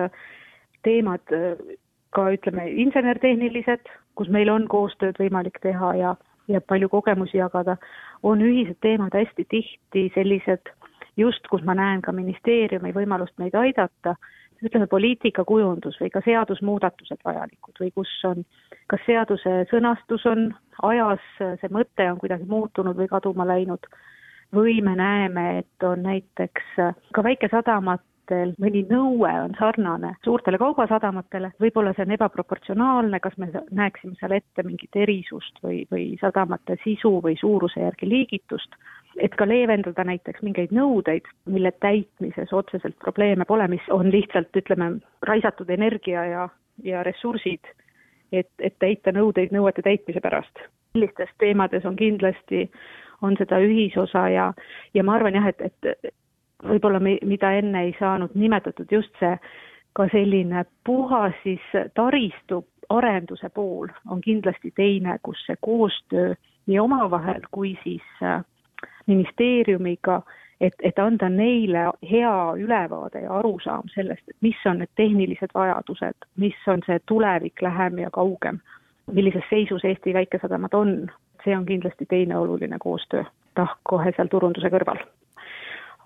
[0.84, 1.34] teemad
[2.14, 6.14] ka ütleme, insenertehnilised, kus meil on koostööd võimalik teha ja,
[6.48, 7.76] ja palju kogemusi jagada,
[8.22, 10.70] on ühised teemad hästi tihti sellised
[11.16, 14.14] just, kus ma näen ka ministeeriumi võimalust meid aidata,
[14.64, 18.44] ütleme, poliitikakujundus või ka seadusmuudatused vajalikud või kus on,
[18.88, 20.48] kas seaduse sõnastus on
[20.88, 23.86] ajas, see mõte on kuidagi muutunud või kaduma läinud,
[24.54, 26.78] või me näeme, et on näiteks
[27.12, 33.48] ka väikesadamad sadamatel mõni nõue on sarnane suurtele kaubasadamatele, võib-olla see on ebaproportsionaalne, kas me
[33.70, 38.74] näeksime seal ette mingit erisust või, või sadamate sisu või suuruse järgi liigitust,
[39.18, 45.00] et ka leevendada näiteks mingeid nõudeid, mille täitmises otseselt probleeme pole, mis on lihtsalt, ütleme,
[45.22, 46.48] raisatud energia ja,
[46.82, 47.64] ja ressursid,
[48.32, 50.58] et, et täita nõudeid nõuete täitmise pärast.
[50.94, 52.70] sellistes teemades on kindlasti,
[53.22, 54.52] on seda ühisosa ja,
[54.94, 56.14] ja ma arvan jah, et, et
[56.68, 59.36] võib-olla mi-, mida enne ei saanud nimetatud, just see
[59.94, 61.62] ka selline puhas siis
[61.94, 66.34] taristu arenduse pool on kindlasti teine, kus see koostöö
[66.66, 68.42] nii omavahel kui siis äh,
[69.06, 70.22] ministeeriumiga,
[70.60, 76.28] et, et anda neile hea ülevaade ja arusaam sellest, et mis on need tehnilised vajadused,
[76.36, 78.60] mis on see tulevik lähem ja kaugem,
[79.12, 80.94] millises seisus Eesti väikesadamad on,
[81.44, 83.24] see on kindlasti teine oluline koostöö.
[83.54, 85.04] Tahk kohe seal turunduse kõrval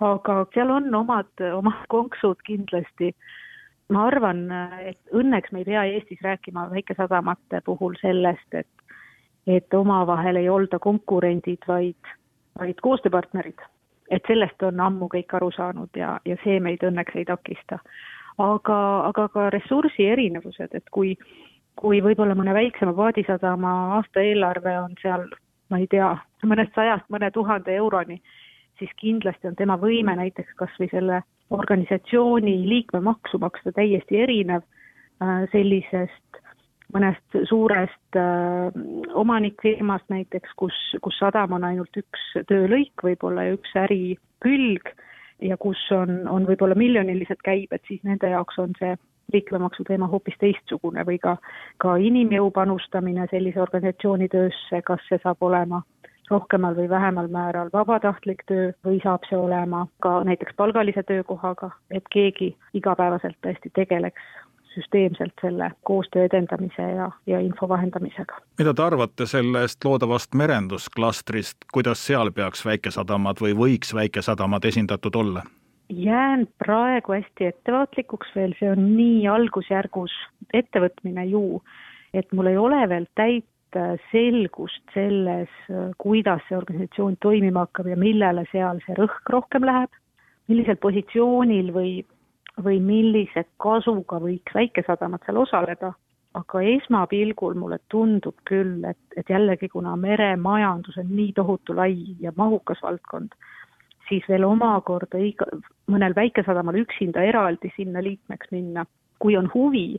[0.01, 3.15] aga seal on omad, omad konksud kindlasti.
[3.89, 4.51] ma arvan,
[4.85, 8.69] et õnneks me ei pea Eestis rääkima väikesadamate puhul sellest, et
[9.49, 12.15] et omavahel ei olda konkurendid, vaid,
[12.59, 13.59] vaid koostööpartnerid.
[14.11, 17.79] et sellest on ammu kõik aru saanud ja, ja see meid õnneks ei takista.
[18.39, 21.17] aga, aga ka ressursi erinevused, et kui,
[21.77, 25.25] kui võib-olla mõne väiksema paadisadama aastaeelarve on seal,
[25.71, 26.13] ma ei tea,
[26.45, 28.21] mõnest sajast mõne tuhande euroni,
[28.79, 34.63] siis kindlasti on tema võime näiteks kas või selle organisatsiooni liikmemaksu maksta täiesti erinev
[35.23, 36.43] äh, sellisest
[36.95, 38.73] mõnest suurest äh,
[39.15, 44.95] omanikfirmast näiteks, kus, kus sadam on ainult üks töölõik võib-olla ja üks ärikülg
[45.45, 48.97] ja kus on, on võib-olla miljonilised käibed, siis nende jaoks on see
[49.33, 51.37] liikmemaksu teema hoopis teistsugune või ka,
[51.77, 55.83] ka inimjõu panustamine sellise organisatsiooni töösse, kas see saab olema
[56.31, 62.05] rohkemal või vähemal määral vabatahtlik töö või saab see olema ka näiteks palgalise töökohaga, et
[62.13, 64.23] keegi igapäevaselt tõesti tegeleks
[64.75, 68.41] süsteemselt selle koostöö edendamise ja, ja info vahendamisega.
[68.59, 75.43] mida te arvate sellest loodavast merendusklastrist, kuidas seal peaks väikesadamad või võiks väikesadamad esindatud olla?
[75.89, 80.13] jään praegu hästi ettevaatlikuks veel, see on nii algusjärgus
[80.55, 81.63] ettevõtmine ju,
[82.15, 83.47] et mul ei ole veel täit
[84.11, 85.51] selgust selles,
[85.99, 89.91] kuidas see organisatsioon toimima hakkab ja millele seal see rõhk rohkem läheb,
[90.49, 91.93] millisel positsioonil või,
[92.65, 95.93] või millise kasuga võiks väikesadamad seal osaleda,
[96.39, 102.33] aga esmapilgul mulle tundub küll, et, et jällegi, kuna meremajandus on nii tohutu lai ja
[102.37, 103.35] mahukas valdkond,
[104.09, 105.49] siis veel omakorda iga,
[105.91, 108.87] mõnel väikesadamal üksinda eraldi sinna liikmeks minna,
[109.19, 109.99] kui on huvi,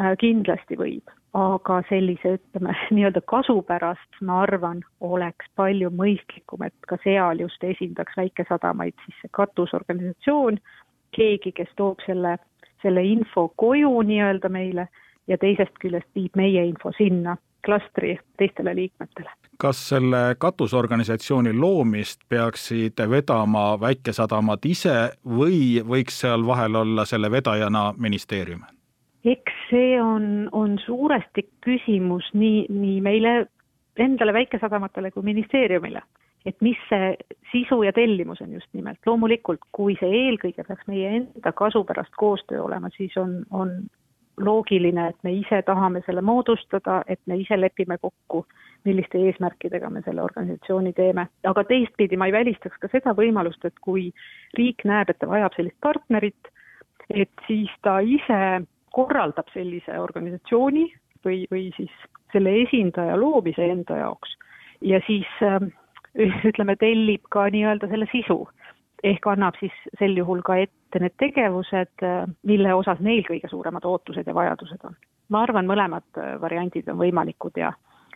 [0.00, 6.76] äh, kindlasti võib, aga sellise, ütleme, nii-öelda kasu pärast ma arvan, oleks palju mõistlikum, et
[6.88, 10.60] ka seal just esindaks väikesadamaid siis see katusorganisatsioon,
[11.16, 12.36] keegi, kes toob selle,
[12.82, 14.88] selle info koju nii-öelda meile
[15.28, 19.30] ja teisest küljest viib meie info sinna klastri teistele liikmetele.
[19.58, 24.96] kas selle katusorganisatsiooni loomist peaksid vedama väikesadamad ise
[25.40, 28.62] või võiks seal vahel olla selle vedajana ministeerium?
[29.26, 33.34] Eks see on, on suuresti küsimus nii, nii meile
[33.98, 36.02] endale, väikesadamatele kui ministeeriumile
[36.46, 37.14] et mis see
[37.50, 38.98] sisu ja tellimus on just nimelt.
[39.06, 43.72] loomulikult, kui see eelkõige peaks meie enda kasu pärast koostöö olema, siis on, on
[44.40, 48.44] loogiline, et me ise tahame selle moodustada, et me ise lepime kokku,
[48.84, 51.26] milliste eesmärkidega me selle organisatsiooni teeme.
[51.44, 54.12] aga teistpidi ma ei välistaks ka seda võimalust, et kui
[54.58, 56.52] riik näeb, et ta vajab sellist partnerit,
[57.10, 58.62] et siis ta ise
[58.96, 60.86] korraldab sellise organisatsiooni
[61.26, 61.92] või, või siis
[62.32, 64.36] selle esindaja loomise enda jaoks
[64.80, 65.60] ja siis äh,
[66.50, 68.44] ütleme, tellib ka nii-öelda selle sisu
[69.04, 72.04] ehk annab siis sel juhul ka ette need tegevused,
[72.48, 74.96] mille osas neil kõige suuremad ootused ja vajadused on.
[75.28, 77.72] ma arvan, mõlemad äh, variandid on võimalikud ja,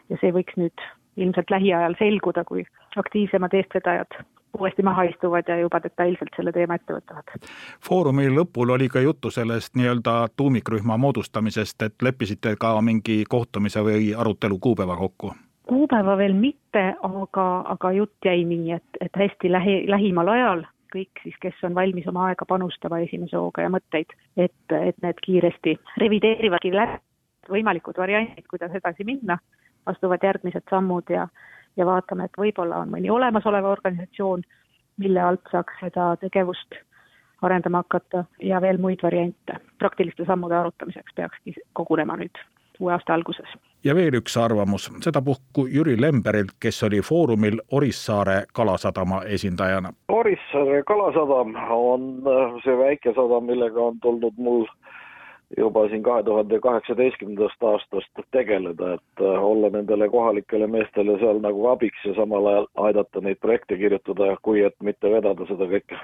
[0.09, 0.87] ja see võiks nüüd
[1.21, 2.65] ilmselt lähiajal selguda, kui
[2.97, 4.21] aktiivsemad eestvedajad
[4.59, 7.51] uuesti maha istuvad ja juba detailselt selle teema ette võtavad.
[7.87, 14.11] Foorumi lõpul oli ka juttu sellest nii-öelda tuumikrühma moodustamisest, et leppisite ka mingi kohtumise või
[14.17, 15.33] arutelu kuupäeva kokku?
[15.71, 21.23] kuupäeva veel mitte, aga, aga jutt jäi nii, et, et hästi lähi, lähimal ajal kõik
[21.23, 25.77] siis, kes on valmis oma aega panustama esimese hooga ja mõtteid, et, et need kiiresti
[26.03, 26.99] revideerivadki läbi
[27.51, 29.39] võimalikud variandid, kuidas edasi minna,
[29.91, 31.27] astuvad järgmised sammud ja,
[31.77, 34.43] ja vaatame, et võib-olla on mõni olemasolev organisatsioon,
[34.99, 36.79] mille alt saaks seda tegevust
[37.43, 39.57] arendama hakata ja veel muid variante.
[39.79, 42.41] praktiliste sammude arutamiseks peakski kogunema nüüd
[42.81, 43.49] uue aasta alguses.
[43.85, 49.93] ja veel üks arvamus, sedapuhku Jüri Lemberilt, kes oli Foorumil Orissaare kalasadama esindajana.
[50.09, 52.23] Orissaare kalasadam on
[52.65, 54.67] see väike sadam, millega on tulnud mul
[55.59, 61.67] juba siin kahe tuhande kaheksateistkümnendast aastast tegeleda, et äh, olla nendele kohalikele meestele seal nagu
[61.73, 65.99] abiks ja samal ajal aidata neid projekte kirjutada, kui et mitte vedada seda kõike.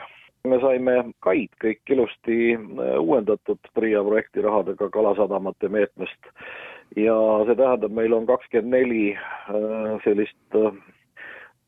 [0.47, 0.93] me saime
[1.27, 6.31] kaid kõik ilusti äh, uuendatud PRIA projekti rahadega Kalasadamate meetmest
[6.97, 7.17] ja
[7.47, 10.61] see tähendab, meil on kakskümmend neli äh, sellist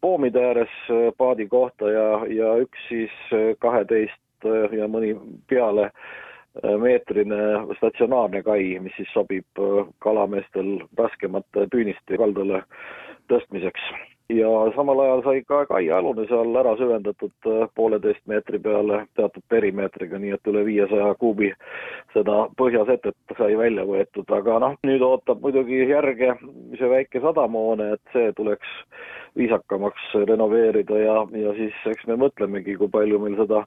[0.01, 0.75] poomide ääres
[1.19, 3.15] paadi kohta ja, ja üks siis
[3.59, 5.17] kaheteist ja mõni
[5.51, 6.28] peale Äh,
[6.63, 7.41] meetrine
[7.77, 12.65] statsionaarne kai, mis siis sobib äh, kalameestel raskemate püüniste kaldale
[13.31, 13.91] tõstmiseks.
[14.29, 19.45] ja samal ajal sai ka kai alune seal ära süvendatud äh, pooleteist meetri peale teatud
[19.49, 21.53] perimeetriga, nii et üle viiesaja kuubi
[22.13, 26.35] seda põhjasetet sai välja võetud, aga noh, nüüd ootab muidugi järge
[26.77, 28.75] see väike sadamoone, et see tuleks
[29.39, 33.65] viisakamaks renoveerida ja, ja siis eks me mõtlemegi, kui palju meil seda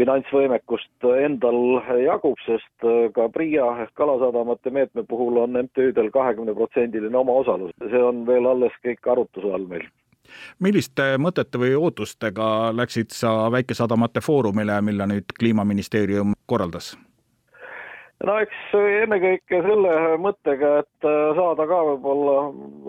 [0.00, 7.74] finantsvõimekust endal jagub, sest äh, ka PRIA ehk Kalasadamate meetme puhul on MTÜ-del kahekümneprotsendiline omaosalus,
[7.90, 9.86] see on veel alles kõik arutluse all meil.
[10.62, 16.94] Milliste mõtete või ootustega läksid sa Väikesadamate Foorumile, mille nüüd Kliimaministeerium korraldas?
[18.26, 22.36] no eks ennekõike selle mõttega, et äh, saada ka võib-olla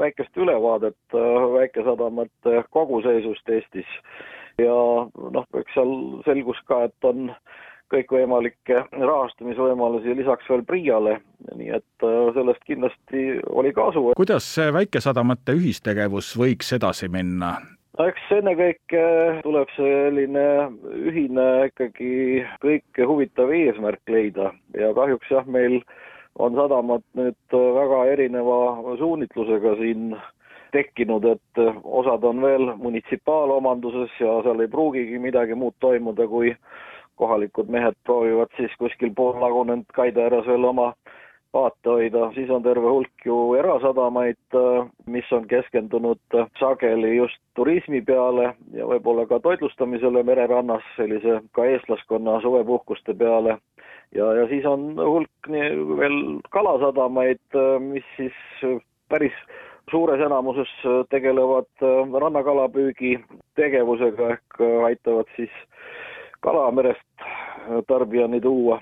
[0.02, 3.98] väikest ülevaadet äh, väikesadamate koguseisust Eestis
[5.76, 7.32] seal selgus ka, et on
[7.92, 11.18] kõikvõimalikke rahastamisvõimalusi lisaks veel PRIA-le,
[11.58, 14.12] nii et äh, sellest kindlasti oli kasu.
[14.18, 17.56] kuidas see väikesadamate ühistegevus võiks edasi minna?
[17.98, 19.04] no eks ennekõike
[19.44, 20.46] tuleb selline
[21.12, 22.14] ühine ikkagi
[22.64, 25.82] kõike huvitav eesmärk leida ja kahjuks jah, meil
[26.40, 28.60] on sadamad nüüd väga erineva
[29.02, 30.14] suunitlusega siin
[30.72, 36.56] tekkinud, et eh, osad on veel munitsipaalomanduses ja seal ei pruugigi midagi muud toimuda, kui
[37.22, 40.94] kohalikud mehed proovivad siis kuskil poollagunenud kaide ääres veel oma
[41.54, 48.02] vaate hoida, siis on terve hulk ju erasadamaid, eh, mis on keskendunud sageli just turismi
[48.02, 53.58] peale ja võib-olla ka toitlustamisele mererannas, sellise ka eestlaskonna suvepuhkuste peale.
[54.16, 55.52] ja, ja siis on hulk
[56.00, 58.40] veel kalasadamaid, eh, mis siis
[59.10, 59.36] päris
[59.90, 60.72] suures enamuses
[61.10, 61.86] tegelevad
[62.24, 63.18] rannakalapüügi
[63.60, 65.52] tegevusega ehk aitavad siis
[66.42, 67.26] kala merest
[67.88, 68.82] tarbijani tuua.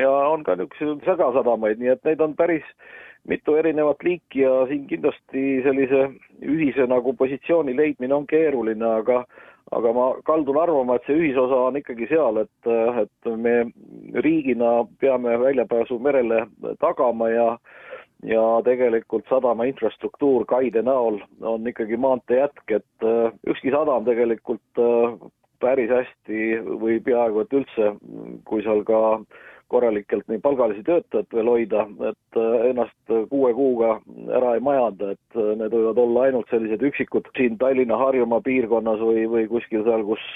[0.00, 2.66] ja on ka niisuguseid segasadamaid, nii et neid on päris
[3.28, 6.02] mitu erinevat liiki ja siin kindlasti sellise
[6.42, 9.24] ühise nagu positsiooni leidmine on keeruline, aga
[9.72, 13.54] aga ma kaldun arvama, et see ühisosa on ikkagi seal, et, et me
[14.26, 16.44] riigina peame väljapääsu merele
[16.82, 17.46] tagama ja
[18.26, 23.06] ja tegelikult sadama infrastruktuur kaide näol on ikkagi maantee jätk, et
[23.48, 24.82] ükski sadam tegelikult
[25.62, 27.94] päris hästi või peaaegu et üldse,
[28.44, 29.00] kui seal ka
[29.72, 33.94] korralikelt nii palgalisi töötajaid veel hoida, et ennast kuue kuuga
[34.36, 39.24] ära ei majanda, et need võivad olla ainult sellised üksikud siin Tallinna, Harjumaa piirkonnas või,
[39.32, 40.26] või kuskil seal, kus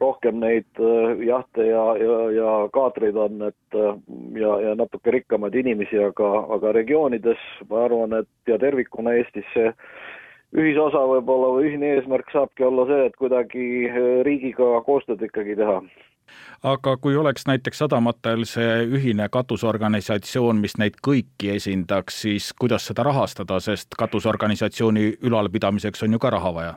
[0.00, 0.82] rohkem neid
[1.26, 3.78] jahte ja, ja, ja kaatreid on, et
[4.38, 9.72] ja, ja natuke rikkamaid inimesi, aga, aga regioonides ma arvan, et ja tervikuna Eestis see
[10.56, 15.80] ühisosa võib-olla või ühine eesmärk saabki olla see, et kuidagi äh, riigiga koostööd ikkagi teha.
[16.62, 23.04] aga kui oleks näiteks sadamatel see ühine katusorganisatsioon, mis neid kõiki esindaks, siis kuidas seda
[23.04, 26.76] rahastada, sest katusorganisatsiooni ülalpidamiseks on ju ka raha vaja?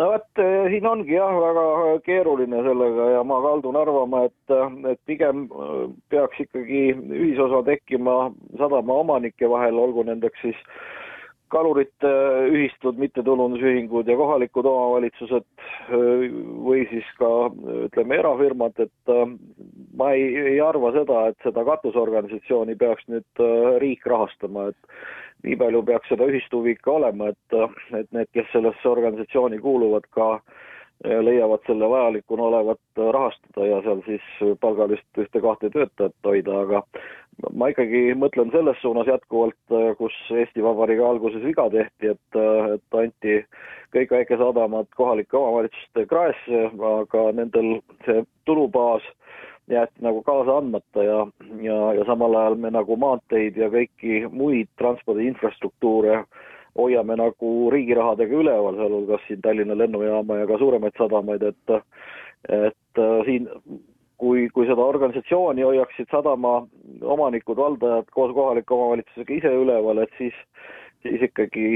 [0.00, 1.64] No vot, äh, siin ongi jah, väga
[2.06, 4.54] keeruline sellega ja ma kaldun arvama, et,
[4.94, 5.82] et pigem äh,
[6.12, 8.22] peaks ikkagi ühisosa tekkima
[8.58, 10.64] sadama omanike vahel, olgu nendeks siis
[11.50, 12.10] kalurite
[12.46, 15.46] ühistud, mittetulundusühingud ja kohalikud omavalitsused
[16.62, 17.30] või siis ka
[17.88, 19.12] ütleme, erafirmad, et
[19.98, 23.42] ma ei, ei arva seda, et seda katusorganisatsiooni peaks nüüd
[23.82, 25.02] riik rahastama, et
[25.44, 27.60] nii palju peaks seda ühistuhuvi ikka olema, et,
[27.98, 30.32] et need, kes sellesse organisatsiooni kuuluvad, ka
[31.04, 32.80] leiavad selle vajalikuna olevat
[33.12, 34.26] rahastada ja seal siis
[34.60, 36.82] palgalist ühte-kahte töötajat hoida, aga
[37.56, 39.56] ma ikkagi mõtlen selles suunas jätkuvalt,
[39.96, 42.40] kus Eesti Vabariigi alguses viga tehti, et,
[42.74, 43.38] et anti
[43.96, 49.06] kõik väikesadamad kohalike omavalitsuste kraesse, aga nendel see tulubaas
[49.70, 51.26] jäeti nagu kaasa andmata ja,
[51.62, 56.24] ja, ja samal ajal me nagu maanteid ja kõiki muid transpordi infrastruktuure
[56.78, 61.76] hoiame nagu riigi rahadega üleval, sealhulgas siin Tallinna lennujaama ja ka suuremaid sadamaid, et
[62.48, 63.48] et siin
[64.20, 66.60] kui, kui seda organisatsiooni hoiaksid sadama
[67.02, 70.36] omanikud, valdajad koos kohaliku omavalitsusega ise üleval, et siis
[71.02, 71.66] siis ikkagi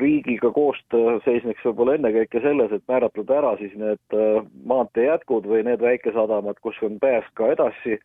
[0.00, 5.64] riigiga koostöö seisneks võib-olla ennekõike selles, et määratleda ära siis need äh, maantee jätkud või
[5.68, 8.00] need väikesadamad, kus on pääs ka edasi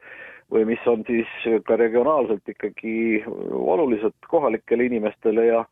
[0.54, 1.30] või mis on siis
[1.66, 5.66] ka regionaalselt ikkagi olulised kohalikele inimestele ja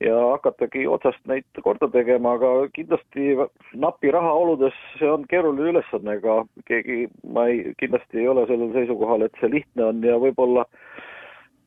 [0.00, 3.34] ja hakatagi otsast neid korda tegema, aga kindlasti
[3.82, 6.36] napi raha oludes see on keeruline ülesanne, ega
[6.70, 7.02] keegi,
[7.34, 10.64] ma ei, kindlasti ei ole sellel seisukohal, et see lihtne on ja võib-olla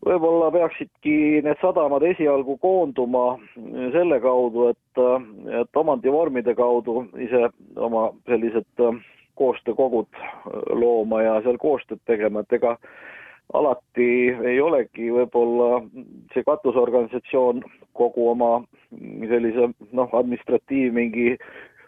[0.04, 3.38] võib-olla peaksidki need sadamad esialgu koonduma
[3.96, 5.02] selle kaudu, et,
[5.62, 8.86] et omandivormide kaudu ise oma sellised
[9.40, 10.22] koostöökogud
[10.78, 12.76] looma ja seal koostööd tegema, et ega
[13.54, 14.10] alati
[14.46, 15.82] ei olegi võib-olla
[16.34, 17.64] see katusorganisatsioon
[17.98, 18.54] kogu oma
[19.30, 21.34] sellise noh, administratiiv mingi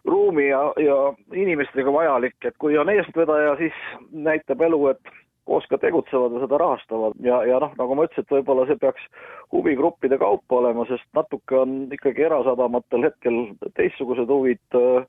[0.06, 0.98] ruumi ja, ja
[1.34, 3.78] inimestega vajalik, et kui on eestvedaja, siis
[4.12, 5.16] näitab elu, et
[5.46, 7.18] koos ka tegutsevad ja seda rahastavad.
[7.24, 9.06] Ja, ja noh, nagu ma ütlesin, et võib-olla see peaks
[9.54, 13.42] huvigruppide kaupa olema, sest natuke on ikkagi erasadamatel hetkel
[13.78, 15.06] teistsugused huvid äh,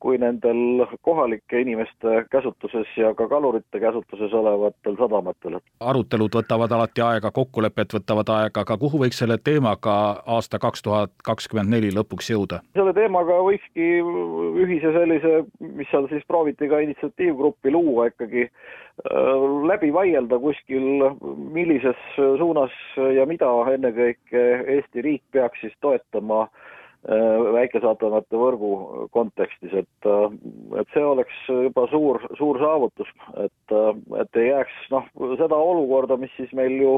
[0.00, 5.58] kui nendel kohalike inimeste käsutuses ja ka kalurite käsutuses olevatel sadamatel.
[5.80, 9.94] arutelud võtavad alati aega, kokkulepped võtavad aega, aga kuhu võiks selle teemaga
[10.26, 12.62] aasta kaks tuhat kakskümmend neli lõpuks jõuda?
[12.74, 13.90] selle teemaga võikski
[14.64, 21.06] ühise sellise, mis seal siis prooviti ka initsiatiivgruppi luua ikkagi, äh, läbi vaielda kuskil,
[21.60, 26.68] millises suunas ja mida ennekõike Eesti riik peaks siis toetama äh,
[27.08, 28.70] Äh, väikesaatanate võrgu
[29.16, 30.34] kontekstis, et, äh,
[30.76, 33.08] et see oleks juba suur, suur saavutus,
[33.40, 35.06] et, äh, et ei jääks noh,
[35.40, 36.92] seda olukorda, mis siis meil ju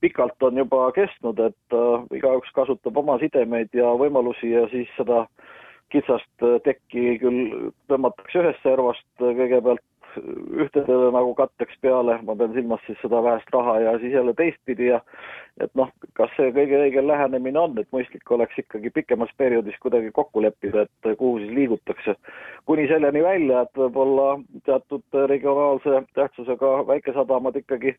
[0.00, 1.76] pikalt on juba kestnud, et
[2.16, 5.26] igaüks kasutab oma sidemeid ja võimalusi ja siis seda
[5.92, 9.84] kitsast tekki küll tõmmatakse ühest servast kõigepealt
[10.16, 14.90] ühtedele nagu katteks peale, ma pean silmas siis seda vähest raha ja siis jälle teistpidi
[14.90, 15.00] ja
[15.60, 20.12] et noh, kas see kõige õigem lähenemine on, et mõistlik oleks ikkagi pikemas perioodis kuidagi
[20.14, 22.16] kokku leppida, et kuhu siis liigutakse.
[22.66, 27.96] kuni selleni välja, et võib-olla teatud regionaalse tähtsusega väikesadamad ikkagi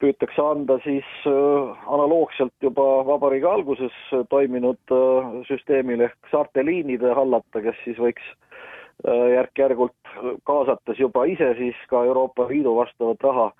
[0.00, 3.96] püütakse anda siis äh, analoogselt juba vabariigi alguses
[4.30, 8.49] toiminud äh, süsteemile ehk saarte liinide hallata, kes siis võiks Äh,
[9.34, 13.50] järk-järgult kaasates juba ise siis ka Euroopa Liidu vastavat raha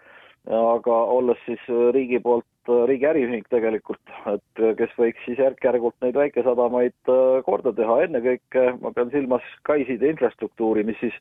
[0.48, 1.60] aga olles siis
[1.92, 2.46] riigi poolt
[2.88, 7.12] riigi äriühing tegelikult, et kes võiks siis järk-järgult neid väikesadamaid
[7.46, 11.16] korda teha, ennekõike ma pean silmas kaiside infrastruktuuri, mis siis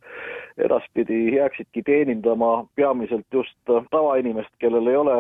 [0.57, 5.17] edaspidi jääksidki teenindama peamiselt just tavainimest, kellel ei ole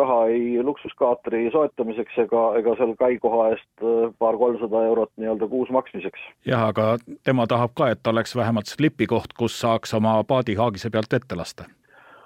[0.00, 3.86] raha ei luksuskaatri soetamiseks ega, ega seal kai koha eest
[4.18, 6.20] paar-kolmsada eurot nii-öelda kuus maksmiseks.
[6.46, 11.12] jah, aga tema tahab ka, et oleks vähemalt slipikoht, kus saaks oma paadi haagise pealt
[11.12, 11.68] ette lasta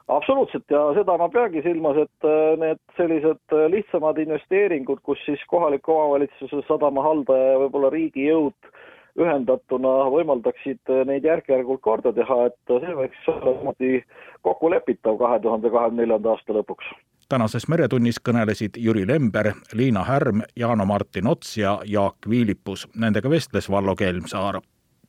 [0.08, 5.42] absoluutselt ja seda ma peangi silmas, et äh, need sellised äh, lihtsamad investeeringud, kus siis
[5.50, 8.72] kohaliku omavalitsuse sadama haldaja ja võib-olla riigi jõud
[9.18, 14.02] ühendatuna võimaldaksid äh, neid järk-järgult korda teha, et see võiks olla niimoodi
[14.42, 16.92] kokkulepitav kahe tuhande kahekümne neljanda aasta lõpuks.
[17.28, 22.88] tänases Meretunnis kõnelesid Jüri Lember, Liina Härm, Jaano-Martin Ots ja Jaak Viilipus.
[22.96, 24.60] Nendega vestles Vallo Kelmsaar.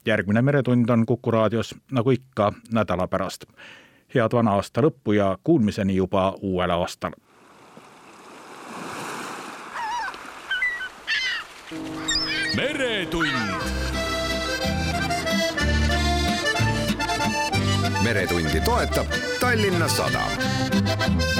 [0.05, 3.45] järgmine Meretund on Kuku raadios nagu ikka nädala pärast
[4.15, 7.11] head vana aasta lõppu ja kuulmiseni juba uuel aastal.
[12.55, 13.27] meretund.
[18.03, 19.07] meretundi toetab
[19.39, 21.32] Tallinna Sadam